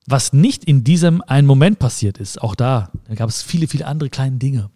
was 0.06 0.32
nicht 0.32 0.64
in 0.64 0.82
diesem 0.84 1.22
einen 1.22 1.46
Moment 1.46 1.78
passiert 1.78 2.18
ist. 2.18 2.42
Auch 2.42 2.54
da, 2.54 2.90
da 3.06 3.14
gab 3.14 3.28
es 3.28 3.42
viele, 3.42 3.68
viele 3.68 3.86
andere 3.86 4.10
kleine 4.10 4.38
Dinge. 4.38 4.70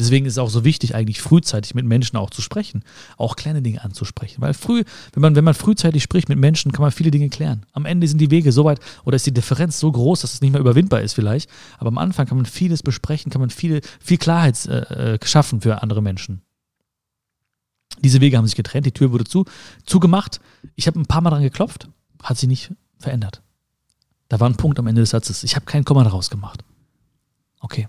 Deswegen 0.00 0.24
ist 0.24 0.32
es 0.32 0.38
auch 0.38 0.48
so 0.48 0.64
wichtig, 0.64 0.94
eigentlich 0.94 1.20
frühzeitig 1.20 1.74
mit 1.74 1.84
Menschen 1.84 2.16
auch 2.16 2.30
zu 2.30 2.40
sprechen, 2.40 2.82
auch 3.18 3.36
kleine 3.36 3.60
Dinge 3.60 3.84
anzusprechen. 3.84 4.40
Weil 4.40 4.54
früh, 4.54 4.82
wenn 5.12 5.20
man, 5.20 5.36
wenn 5.36 5.44
man 5.44 5.52
frühzeitig 5.52 6.02
spricht 6.02 6.30
mit 6.30 6.38
Menschen, 6.38 6.72
kann 6.72 6.80
man 6.80 6.90
viele 6.90 7.10
Dinge 7.10 7.28
klären. 7.28 7.66
Am 7.72 7.84
Ende 7.84 8.08
sind 8.08 8.18
die 8.18 8.30
Wege 8.30 8.50
so 8.50 8.64
weit 8.64 8.80
oder 9.04 9.16
ist 9.16 9.26
die 9.26 9.34
Differenz 9.34 9.78
so 9.78 9.92
groß, 9.92 10.22
dass 10.22 10.32
es 10.32 10.40
nicht 10.40 10.52
mehr 10.52 10.60
überwindbar 10.60 11.02
ist 11.02 11.12
vielleicht. 11.12 11.50
Aber 11.76 11.88
am 11.88 11.98
Anfang 11.98 12.26
kann 12.26 12.38
man 12.38 12.46
vieles 12.46 12.82
besprechen, 12.82 13.30
kann 13.30 13.42
man 13.42 13.50
viele, 13.50 13.82
viel 14.00 14.16
Klarheit 14.16 14.64
äh, 14.66 15.14
äh, 15.14 15.18
schaffen 15.22 15.60
für 15.60 15.82
andere 15.82 16.00
Menschen. 16.00 16.40
Diese 18.02 18.22
Wege 18.22 18.38
haben 18.38 18.46
sich 18.46 18.56
getrennt, 18.56 18.86
die 18.86 18.92
Tür 18.92 19.12
wurde 19.12 19.24
zu, 19.24 19.44
zugemacht. 19.84 20.40
Ich 20.76 20.86
habe 20.86 20.98
ein 20.98 21.04
paar 21.04 21.20
Mal 21.20 21.28
dran 21.28 21.42
geklopft, 21.42 21.88
hat 22.22 22.38
sich 22.38 22.48
nicht 22.48 22.72
verändert. 22.98 23.42
Da 24.30 24.40
war 24.40 24.48
ein 24.48 24.56
Punkt 24.56 24.78
am 24.78 24.86
Ende 24.86 25.02
des 25.02 25.10
Satzes. 25.10 25.44
Ich 25.44 25.56
habe 25.56 25.66
keinen 25.66 25.84
Komma 25.84 26.04
daraus 26.04 26.30
gemacht. 26.30 26.64
Okay 27.60 27.86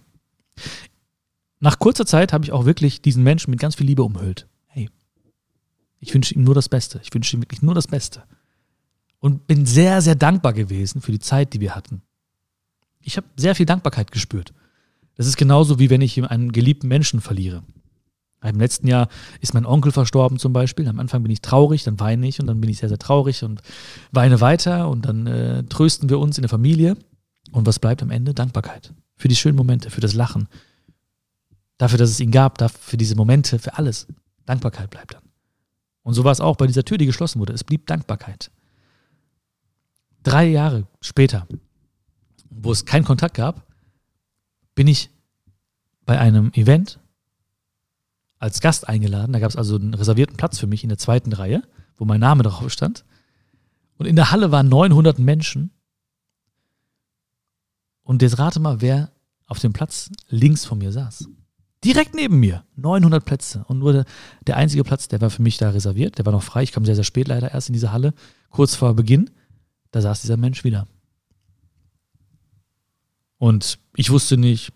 nach 1.61 1.79
kurzer 1.79 2.05
Zeit 2.05 2.33
habe 2.33 2.43
ich 2.43 2.51
auch 2.51 2.65
wirklich 2.65 3.01
diesen 3.01 3.23
Menschen 3.23 3.51
mit 3.51 3.59
ganz 3.59 3.75
viel 3.75 3.85
Liebe 3.85 4.03
umhüllt. 4.03 4.47
Hey, 4.65 4.89
ich 5.99 6.13
wünsche 6.13 6.33
ihm 6.33 6.43
nur 6.43 6.55
das 6.55 6.67
Beste. 6.67 6.99
Ich 7.03 7.13
wünsche 7.13 7.37
ihm 7.37 7.43
wirklich 7.43 7.61
nur 7.61 7.75
das 7.75 7.87
Beste. 7.87 8.23
Und 9.19 9.45
bin 9.45 9.67
sehr, 9.67 10.01
sehr 10.01 10.15
dankbar 10.15 10.53
gewesen 10.53 11.01
für 11.01 11.11
die 11.11 11.19
Zeit, 11.19 11.53
die 11.53 11.61
wir 11.61 11.75
hatten. 11.75 12.01
Ich 12.99 13.15
habe 13.15 13.27
sehr 13.35 13.53
viel 13.53 13.67
Dankbarkeit 13.67 14.11
gespürt. 14.11 14.53
Das 15.15 15.27
ist 15.27 15.37
genauso 15.37 15.77
wie 15.77 15.91
wenn 15.91 16.01
ich 16.01 16.21
einen 16.23 16.51
geliebten 16.51 16.87
Menschen 16.87 17.21
verliere. 17.21 17.63
Im 18.43 18.59
letzten 18.59 18.87
Jahr 18.87 19.07
ist 19.39 19.53
mein 19.53 19.67
Onkel 19.67 19.91
verstorben 19.91 20.39
zum 20.39 20.51
Beispiel. 20.51 20.87
Am 20.87 20.99
Anfang 20.99 21.21
bin 21.21 21.31
ich 21.31 21.41
traurig, 21.41 21.83
dann 21.83 21.99
weine 21.99 22.27
ich 22.27 22.39
und 22.39 22.47
dann 22.47 22.59
bin 22.59 22.71
ich 22.71 22.79
sehr, 22.79 22.89
sehr 22.89 22.97
traurig 22.97 23.43
und 23.43 23.61
weine 24.11 24.41
weiter 24.41 24.89
und 24.89 25.05
dann 25.05 25.27
äh, 25.27 25.63
trösten 25.65 26.09
wir 26.09 26.17
uns 26.17 26.39
in 26.39 26.41
der 26.41 26.49
Familie. 26.49 26.97
Und 27.51 27.67
was 27.67 27.77
bleibt 27.77 28.01
am 28.01 28.09
Ende? 28.09 28.33
Dankbarkeit. 28.33 28.95
Für 29.15 29.27
die 29.27 29.35
schönen 29.35 29.57
Momente, 29.57 29.91
für 29.91 30.01
das 30.01 30.15
Lachen, 30.15 30.47
dafür, 31.81 31.97
dass 31.97 32.11
es 32.11 32.19
ihn 32.19 32.29
gab, 32.29 32.61
für 32.69 32.95
diese 32.95 33.15
Momente, 33.15 33.57
für 33.57 33.75
alles. 33.75 34.05
Dankbarkeit 34.45 34.91
bleibt 34.91 35.15
dann. 35.15 35.23
Und 36.03 36.13
so 36.13 36.23
war 36.23 36.31
es 36.31 36.39
auch 36.39 36.55
bei 36.55 36.67
dieser 36.67 36.85
Tür, 36.85 36.99
die 36.99 37.07
geschlossen 37.07 37.39
wurde. 37.39 37.53
Es 37.53 37.63
blieb 37.63 37.87
Dankbarkeit. 37.87 38.51
Drei 40.21 40.45
Jahre 40.47 40.87
später, 41.01 41.47
wo 42.51 42.71
es 42.71 42.85
keinen 42.85 43.03
Kontakt 43.03 43.35
gab, 43.35 43.65
bin 44.75 44.87
ich 44.87 45.09
bei 46.05 46.19
einem 46.19 46.51
Event 46.53 46.99
als 48.37 48.61
Gast 48.61 48.87
eingeladen. 48.87 49.33
Da 49.33 49.39
gab 49.39 49.49
es 49.49 49.55
also 49.55 49.75
einen 49.75 49.95
reservierten 49.95 50.37
Platz 50.37 50.59
für 50.59 50.67
mich 50.67 50.83
in 50.83 50.89
der 50.89 50.99
zweiten 50.99 51.33
Reihe, 51.33 51.63
wo 51.97 52.05
mein 52.05 52.19
Name 52.19 52.43
drauf 52.43 52.71
stand. 52.71 53.05
Und 53.97 54.05
in 54.05 54.15
der 54.15 54.29
Halle 54.29 54.51
waren 54.51 54.69
900 54.69 55.17
Menschen. 55.17 55.71
Und 58.03 58.21
jetzt 58.21 58.37
rate 58.37 58.59
mal, 58.59 58.81
wer 58.81 59.11
auf 59.47 59.57
dem 59.57 59.73
Platz 59.73 60.11
links 60.29 60.63
von 60.63 60.77
mir 60.77 60.91
saß. 60.91 61.27
Direkt 61.83 62.13
neben 62.13 62.39
mir. 62.39 62.63
900 62.75 63.25
Plätze. 63.25 63.65
Und 63.67 63.79
nur 63.79 64.05
der, 64.45 64.57
einzige 64.57 64.83
Platz, 64.83 65.07
der 65.07 65.19
war 65.21 65.29
für 65.29 65.41
mich 65.41 65.57
da 65.57 65.71
reserviert. 65.71 66.17
Der 66.17 66.25
war 66.25 66.33
noch 66.33 66.43
frei. 66.43 66.63
Ich 66.63 66.71
kam 66.71 66.85
sehr, 66.85 66.95
sehr 66.95 67.03
spät 67.03 67.27
leider 67.27 67.51
erst 67.51 67.69
in 67.69 67.73
diese 67.73 67.91
Halle. 67.91 68.13
Kurz 68.49 68.75
vor 68.75 68.93
Beginn. 68.93 69.31
Da 69.89 70.01
saß 70.01 70.21
dieser 70.21 70.37
Mensch 70.37 70.63
wieder. 70.63 70.87
Und 73.37 73.79
ich 73.95 74.11
wusste 74.11 74.37
nicht, 74.37 74.71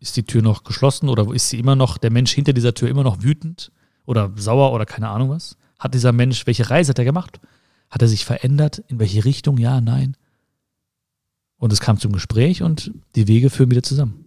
ist 0.00 0.16
die 0.16 0.24
Tür 0.24 0.42
noch 0.42 0.64
geschlossen 0.64 1.08
oder 1.08 1.32
ist 1.32 1.50
sie 1.50 1.58
immer 1.58 1.76
noch, 1.76 1.98
der 1.98 2.10
Mensch 2.10 2.32
hinter 2.32 2.52
dieser 2.52 2.74
Tür 2.74 2.88
immer 2.88 3.04
noch 3.04 3.22
wütend 3.22 3.70
oder 4.04 4.32
sauer 4.36 4.72
oder 4.72 4.84
keine 4.84 5.08
Ahnung 5.08 5.30
was? 5.30 5.56
Hat 5.78 5.94
dieser 5.94 6.12
Mensch, 6.12 6.46
welche 6.46 6.68
Reise 6.68 6.90
hat 6.90 6.98
er 6.98 7.04
gemacht? 7.04 7.40
Hat 7.88 8.02
er 8.02 8.08
sich 8.08 8.24
verändert? 8.24 8.82
In 8.88 8.98
welche 8.98 9.24
Richtung? 9.24 9.58
Ja, 9.58 9.80
nein. 9.80 10.16
Und 11.58 11.72
es 11.72 11.80
kam 11.80 11.98
zum 11.98 12.12
Gespräch 12.12 12.62
und 12.62 12.92
die 13.14 13.28
Wege 13.28 13.48
führen 13.50 13.70
wieder 13.70 13.82
zusammen. 13.82 14.25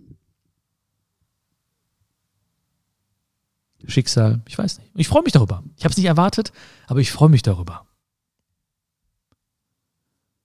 Schicksal, 3.88 4.42
ich 4.48 4.58
weiß 4.58 4.80
nicht. 4.80 4.92
Ich 4.96 5.08
freue 5.08 5.24
mich 5.24 5.34
darüber. 5.34 5.64
Ich 5.78 5.84
habe 5.84 5.92
es 5.92 5.98
nicht 5.98 6.06
erwartet, 6.06 6.52
aber 6.88 7.00
ich 7.00 7.12
freue 7.12 7.30
mich 7.30 7.42
darüber. 7.42 7.86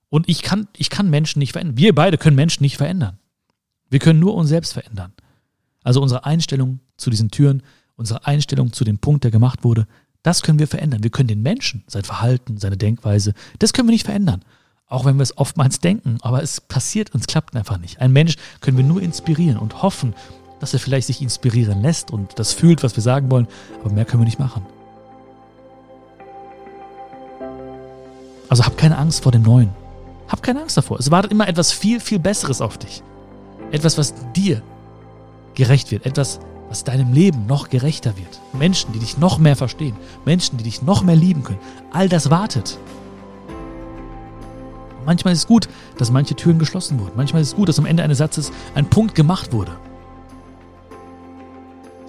Und 0.09 0.29
ich 0.29 0.42
kann, 0.42 0.68
ich 0.77 0.90
kann 0.90 1.11
Menschen 1.11 1.40
nicht 1.40 1.53
verändern. 1.53 1.77
Wir 1.77 1.94
beide 1.94 2.18
können 2.18 2.37
Menschen 2.37 2.62
nicht 2.62 2.77
verändern. 2.77 3.18
Wir 3.90 3.99
können 3.99 4.20
nur 4.20 4.35
uns 4.35 4.49
selbst 4.49 4.73
verändern. 4.73 5.12
Also 5.83 6.01
unsere 6.01 6.25
Einstellung 6.25 6.81
zu 6.97 7.11
diesen 7.11 7.31
Türen, 7.31 7.62
unsere 7.97 8.27
Einstellung 8.27 8.73
zu 8.73 8.85
dem 8.85 8.99
Punkt, 8.99 9.25
der 9.25 9.31
gemacht 9.31 9.64
wurde, 9.64 9.87
das 10.23 10.42
können 10.42 10.59
wir 10.59 10.68
verändern. 10.68 11.03
Wir 11.03 11.11
können 11.11 11.29
den 11.29 11.42
Menschen, 11.42 11.85
sein 11.87 12.05
Verhalten, 12.05 12.59
seine 12.59 12.77
Denkweise, 12.77 13.35
das 13.59 13.73
können 13.73 13.88
wir 13.88 13.92
nicht 13.92 14.07
verändern. 14.07 14.44
Auch 14.87 15.05
wenn 15.05 15.16
wir 15.16 15.23
es 15.23 15.37
oftmals 15.37 15.81
denken, 15.81 16.18
aber 16.23 16.42
es 16.42 16.61
passiert 16.61 17.12
und 17.12 17.20
es 17.20 17.27
klappt 17.27 17.57
einfach 17.57 17.79
nicht. 17.79 18.01
Ein 18.01 18.12
Mensch 18.12 18.37
können 18.61 18.77
wir 18.77 18.85
nur 18.85 19.03
inspirieren 19.03 19.59
und 19.59 19.83
hoffen, 19.83 20.14
dass 20.64 20.72
er 20.72 20.81
vielleicht 20.81 21.09
sich 21.09 21.20
inspirieren 21.20 21.83
lässt 21.83 22.11
und 22.11 22.38
das 22.38 22.55
fühlt, 22.55 22.83
was 22.83 22.96
wir 22.96 23.03
sagen 23.03 23.31
wollen, 23.31 23.46
aber 23.83 23.92
mehr 23.92 24.07
können 24.07 24.22
wir 24.22 24.24
nicht 24.24 24.38
machen. 24.38 24.64
Also 28.48 28.64
hab 28.64 28.79
keine 28.79 28.96
Angst 28.96 29.22
vor 29.24 29.31
dem 29.31 29.42
Neuen. 29.42 29.68
Hab 30.27 30.42
keine 30.42 30.62
Angst 30.62 30.79
davor. 30.79 30.98
Es 30.98 31.11
wartet 31.11 31.33
immer 31.33 31.48
etwas 31.48 31.70
viel, 31.70 32.00
viel 32.00 32.18
Besseres 32.18 32.62
auf 32.62 32.79
dich. 32.79 33.03
Etwas, 33.72 33.98
was 33.98 34.14
dir 34.35 34.62
gerecht 35.53 35.90
wird. 35.90 36.07
Etwas, 36.07 36.40
dass 36.70 36.83
deinem 36.83 37.12
Leben 37.12 37.44
noch 37.44 37.68
gerechter 37.68 38.16
wird. 38.16 38.40
Menschen, 38.55 38.90
die 38.94 39.00
dich 39.00 39.18
noch 39.18 39.37
mehr 39.37 39.57
verstehen. 39.57 39.96
Menschen, 40.24 40.57
die 40.57 40.64
dich 40.64 40.81
noch 40.81 41.03
mehr 41.03 41.16
lieben 41.16 41.44
können. 41.44 41.61
All 41.92 42.09
das 42.09 42.31
wartet. 42.31 42.79
Manchmal 45.05 45.35
ist 45.35 45.40
es 45.40 45.46
gut, 45.46 45.68
dass 45.98 46.11
manche 46.11 46.35
Türen 46.35 46.59
geschlossen 46.59 46.98
wurden. 47.00 47.12
Manchmal 47.16 47.42
ist 47.42 47.48
es 47.48 47.55
gut, 47.55 47.68
dass 47.68 47.79
am 47.79 47.85
Ende 47.85 48.03
eines 48.03 48.16
Satzes 48.16 48.50
ein 48.74 48.88
Punkt 48.88 49.14
gemacht 49.14 49.53
wurde. 49.53 49.77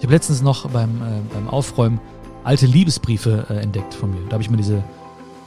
Habe 0.06 0.14
letztens 0.14 0.40
noch 0.40 0.70
beim, 0.70 1.02
äh, 1.02 1.34
beim 1.34 1.48
Aufräumen 1.48 1.98
alte 2.44 2.66
Liebesbriefe 2.66 3.46
äh, 3.50 3.54
entdeckt 3.54 3.92
von 3.92 4.12
mir. 4.12 4.20
Da 4.28 4.34
habe 4.34 4.42
ich 4.42 4.48
mir 4.48 4.56
diese 4.56 4.84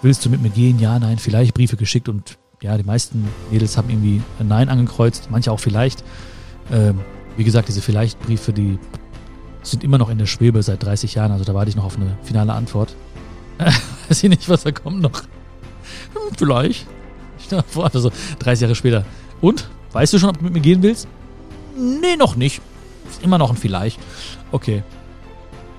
Willst 0.01 0.25
du 0.25 0.29
mit 0.29 0.41
mir 0.41 0.49
gehen? 0.49 0.79
Ja, 0.79 0.99
nein, 0.99 1.17
vielleicht 1.17 1.53
Briefe 1.53 1.77
geschickt 1.77 2.09
und 2.09 2.37
ja, 2.61 2.77
die 2.77 2.83
meisten 2.83 3.25
Mädels 3.51 3.77
haben 3.77 3.89
irgendwie 3.89 4.21
ein 4.37 4.49
Nein 4.49 4.67
angekreuzt, 4.67 5.29
manche 5.31 5.53
auch 5.53 5.61
vielleicht. 5.61 6.03
Ähm, 6.73 6.99
wie 7.37 7.45
gesagt, 7.45 7.69
diese 7.69 7.81
Vielleicht-Briefe, 7.81 8.51
die 8.51 8.77
sind 9.63 9.81
immer 9.85 9.97
noch 9.97 10.09
in 10.09 10.17
der 10.17 10.25
Schwebe 10.25 10.61
seit 10.61 10.83
30 10.83 11.15
Jahren, 11.15 11.31
also 11.31 11.45
da 11.45 11.53
warte 11.53 11.69
ich 11.69 11.77
noch 11.77 11.85
auf 11.85 11.95
eine 11.95 12.17
finale 12.23 12.51
Antwort. 12.51 12.93
Weiß 14.09 14.21
ich 14.21 14.29
nicht, 14.29 14.49
was 14.49 14.63
da 14.63 14.73
kommt 14.73 14.99
noch. 15.01 15.21
Hm, 15.21 16.35
vielleicht. 16.37 16.85
Ich 17.39 17.47
vor, 17.67 17.85
also 17.85 18.11
30 18.39 18.63
Jahre 18.63 18.75
später. 18.75 19.05
Und? 19.39 19.69
Weißt 19.93 20.11
du 20.11 20.19
schon, 20.19 20.31
ob 20.31 20.37
du 20.39 20.43
mit 20.43 20.53
mir 20.53 20.59
gehen 20.59 20.83
willst? 20.83 21.07
Nee, 21.77 22.17
noch 22.17 22.35
nicht. 22.35 22.61
Ist 23.09 23.23
immer 23.23 23.37
noch 23.37 23.49
ein 23.49 23.57
Vielleicht. 23.57 23.99
Okay. 24.51 24.83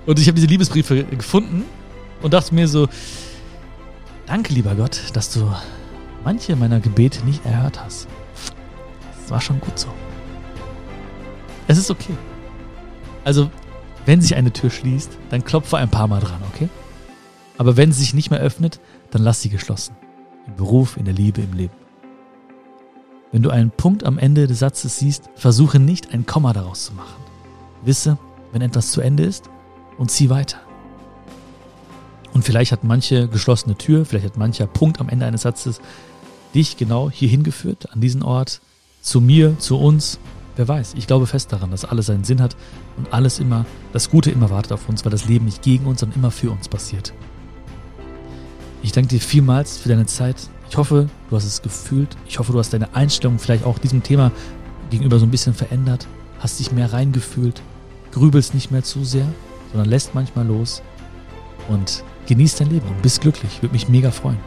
Und 0.06 0.18
ich 0.18 0.26
habe 0.26 0.34
diese 0.34 0.46
Liebesbriefe 0.46 1.04
gefunden 1.04 1.64
und 2.22 2.32
dachte 2.32 2.54
mir 2.54 2.68
so, 2.68 2.88
danke 4.26 4.52
lieber 4.52 4.74
Gott, 4.74 5.00
dass 5.12 5.32
du 5.32 5.52
manche 6.24 6.56
meiner 6.56 6.80
Gebete 6.80 7.24
nicht 7.24 7.44
erhört 7.44 7.82
hast. 7.82 8.08
Das 9.20 9.30
war 9.30 9.40
schon 9.40 9.60
gut 9.60 9.78
so. 9.78 9.88
Es 11.68 11.78
ist 11.78 11.90
okay. 11.90 12.14
Also, 13.24 13.50
wenn 14.06 14.20
sich 14.20 14.34
eine 14.34 14.52
Tür 14.52 14.70
schließt, 14.70 15.18
dann 15.30 15.44
klopfe 15.44 15.76
ein 15.76 15.90
paar 15.90 16.08
Mal 16.08 16.20
dran, 16.20 16.40
okay? 16.52 16.68
Aber 17.58 17.76
wenn 17.76 17.92
sie 17.92 18.00
sich 18.00 18.14
nicht 18.14 18.30
mehr 18.30 18.40
öffnet, 18.40 18.80
dann 19.10 19.22
lass 19.22 19.42
sie 19.42 19.50
geschlossen. 19.50 19.94
Im 20.46 20.56
Beruf, 20.56 20.96
in 20.96 21.04
der 21.04 21.14
Liebe, 21.14 21.42
im 21.42 21.52
Leben. 21.52 21.74
Wenn 23.32 23.42
du 23.42 23.50
einen 23.50 23.70
Punkt 23.70 24.04
am 24.04 24.18
Ende 24.18 24.46
des 24.46 24.58
Satzes 24.58 24.98
siehst, 24.98 25.30
versuche 25.36 25.78
nicht 25.78 26.12
ein 26.12 26.26
Komma 26.26 26.52
daraus 26.52 26.86
zu 26.86 26.94
machen. 26.94 27.22
Wisse, 27.84 28.18
wenn 28.52 28.62
etwas 28.62 28.90
zu 28.90 29.00
Ende 29.00 29.24
ist 29.24 29.48
und 29.98 30.10
zieh 30.10 30.30
weiter. 30.30 30.58
Und 32.32 32.44
vielleicht 32.44 32.72
hat 32.72 32.84
manche 32.84 33.28
geschlossene 33.28 33.76
Tür, 33.76 34.04
vielleicht 34.04 34.26
hat 34.26 34.36
mancher 34.36 34.66
Punkt 34.66 35.00
am 35.00 35.08
Ende 35.08 35.26
eines 35.26 35.42
Satzes 35.42 35.80
dich 36.54 36.76
genau 36.76 37.10
hier 37.10 37.28
hingeführt, 37.28 37.92
an 37.92 38.00
diesen 38.00 38.22
Ort, 38.22 38.60
zu 39.00 39.20
mir, 39.20 39.58
zu 39.58 39.78
uns. 39.78 40.18
Wer 40.56 40.66
weiß, 40.66 40.94
ich 40.96 41.06
glaube 41.06 41.26
fest 41.26 41.52
daran, 41.52 41.70
dass 41.70 41.84
alles 41.84 42.06
seinen 42.06 42.24
Sinn 42.24 42.42
hat 42.42 42.56
und 42.96 43.12
alles 43.12 43.38
immer, 43.38 43.64
das 43.92 44.10
Gute 44.10 44.30
immer 44.30 44.50
wartet 44.50 44.72
auf 44.72 44.88
uns, 44.88 45.04
weil 45.04 45.12
das 45.12 45.26
Leben 45.26 45.44
nicht 45.44 45.62
gegen 45.62 45.86
uns, 45.86 46.00
sondern 46.00 46.18
immer 46.18 46.30
für 46.30 46.50
uns 46.50 46.68
passiert. 46.68 47.14
Ich 48.82 48.92
danke 48.92 49.08
dir 49.08 49.20
vielmals 49.20 49.78
für 49.78 49.88
deine 49.88 50.06
Zeit. 50.06 50.36
Ich 50.70 50.76
hoffe, 50.76 51.08
du 51.28 51.36
hast 51.36 51.44
es 51.44 51.62
gefühlt. 51.62 52.16
Ich 52.28 52.38
hoffe, 52.38 52.52
du 52.52 52.58
hast 52.58 52.72
deine 52.72 52.94
Einstellung 52.94 53.40
vielleicht 53.40 53.64
auch 53.64 53.78
diesem 53.78 54.04
Thema 54.04 54.30
gegenüber 54.90 55.18
so 55.18 55.26
ein 55.26 55.30
bisschen 55.30 55.52
verändert, 55.52 56.06
hast 56.38 56.60
dich 56.60 56.70
mehr 56.70 56.92
reingefühlt, 56.92 57.60
grübelst 58.12 58.54
nicht 58.54 58.70
mehr 58.70 58.84
zu 58.84 59.04
sehr, 59.04 59.26
sondern 59.72 59.90
lässt 59.90 60.14
manchmal 60.14 60.46
los 60.46 60.80
und 61.68 62.04
genießt 62.28 62.60
dein 62.60 62.70
Leben 62.70 62.86
und 62.86 63.02
bist 63.02 63.20
glücklich. 63.20 63.60
Würde 63.62 63.72
mich 63.72 63.88
mega 63.88 64.12
freuen. 64.12 64.38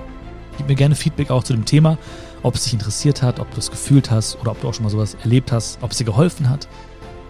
Gib 0.58 0.70
mir 0.70 0.76
gerne 0.76 0.96
Feedback 0.96 1.30
auch 1.30 1.44
zu 1.44 1.54
dem 1.54 1.66
Thema, 1.66 1.98
ob 2.42 2.56
es 2.56 2.64
dich 2.64 2.74
interessiert 2.74 3.22
hat, 3.22 3.42
ob 3.42 3.52
du 3.52 3.60
es 3.60 3.70
gefühlt 3.70 4.10
hast 4.10 4.40
oder 4.40 4.52
ob 4.52 4.62
du 4.62 4.70
auch 4.70 4.74
schon 4.74 4.84
mal 4.84 4.90
sowas 4.90 5.16
erlebt 5.16 5.52
hast, 5.52 5.78
ob 5.82 5.92
es 5.92 5.98
dir 5.98 6.06
geholfen 6.06 6.50
hat. 6.50 6.70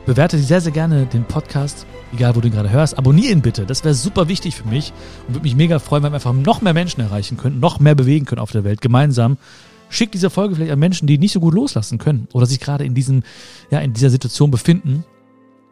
Bewerte 0.05 0.37
sehr, 0.37 0.59
sehr 0.59 0.73
gerne 0.73 1.05
den 1.05 1.23
Podcast, 1.23 1.85
egal 2.13 2.35
wo 2.35 2.41
du 2.41 2.47
ihn 2.47 2.53
gerade 2.53 2.69
hörst. 2.69 2.97
Abonniere 2.97 3.31
ihn 3.31 3.41
bitte, 3.41 3.65
das 3.65 3.85
wäre 3.85 3.93
super 3.93 4.27
wichtig 4.27 4.53
für 4.53 4.67
mich 4.67 4.91
und 5.27 5.35
würde 5.35 5.43
mich 5.43 5.55
mega 5.55 5.79
freuen, 5.79 6.03
wenn 6.03 6.11
wir 6.11 6.15
einfach 6.15 6.33
noch 6.33 6.61
mehr 6.61 6.73
Menschen 6.73 6.99
erreichen 6.99 7.37
können, 7.37 7.61
noch 7.61 7.79
mehr 7.79 7.95
bewegen 7.95 8.25
können 8.25 8.41
auf 8.41 8.51
der 8.51 8.65
Welt, 8.65 8.81
gemeinsam. 8.81 9.37
Schick 9.87 10.11
diese 10.11 10.29
Folge 10.29 10.55
vielleicht 10.55 10.73
an 10.73 10.79
Menschen, 10.79 11.07
die 11.07 11.17
nicht 11.17 11.31
so 11.31 11.39
gut 11.39 11.53
loslassen 11.53 11.99
können 11.99 12.27
oder 12.33 12.45
sich 12.45 12.59
gerade 12.59 12.83
in, 12.83 12.93
diesem, 12.93 13.23
ja, 13.71 13.79
in 13.79 13.93
dieser 13.93 14.09
Situation 14.09 14.51
befinden, 14.51 15.05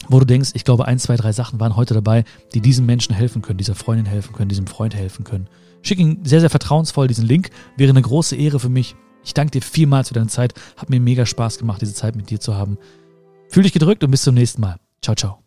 wo 0.08 0.20
du 0.20 0.26
denkst, 0.26 0.52
ich 0.54 0.64
glaube, 0.64 0.86
ein, 0.86 0.98
zwei, 0.98 1.18
drei 1.18 1.34
Sachen 1.34 1.60
waren 1.60 1.76
heute 1.76 1.94
dabei, 1.94 2.24
die 2.54 2.62
diesem 2.62 2.86
Menschen 2.86 3.14
helfen 3.14 3.42
können, 3.42 3.58
dieser 3.58 3.76
Freundin 3.76 4.06
helfen 4.06 4.34
können, 4.34 4.48
diesem 4.48 4.68
Freund 4.68 4.96
helfen 4.96 5.26
können. 5.26 5.48
Schick 5.82 6.00
ihn 6.00 6.20
sehr, 6.24 6.40
sehr 6.40 6.50
vertrauensvoll 6.50 7.08
diesen 7.08 7.26
Link. 7.26 7.50
Wäre 7.76 7.90
eine 7.90 8.02
große 8.02 8.38
Ehre 8.38 8.62
für 8.62 8.70
mich. 8.70 8.96
Ich 9.24 9.34
danke 9.34 9.52
dir 9.52 9.62
vielmals 9.62 10.08
für 10.08 10.14
deine 10.14 10.28
Zeit. 10.28 10.54
Hat 10.78 10.90
mir 10.90 11.02
mega 11.02 11.26
Spaß 11.26 11.58
gemacht, 11.58 11.82
diese 11.82 11.94
Zeit 11.94 12.16
mit 12.16 12.30
dir 12.30 12.40
zu 12.40 12.56
haben. 12.56 12.78
Fühl 13.52 13.64
dich 13.64 13.74
gedrückt 13.74 14.04
und 14.04 14.12
bis 14.12 14.24
zum 14.24 14.34
nächsten 14.34 14.62
Mal. 14.62 14.78
Ciao, 15.02 15.14
ciao. 15.14 15.44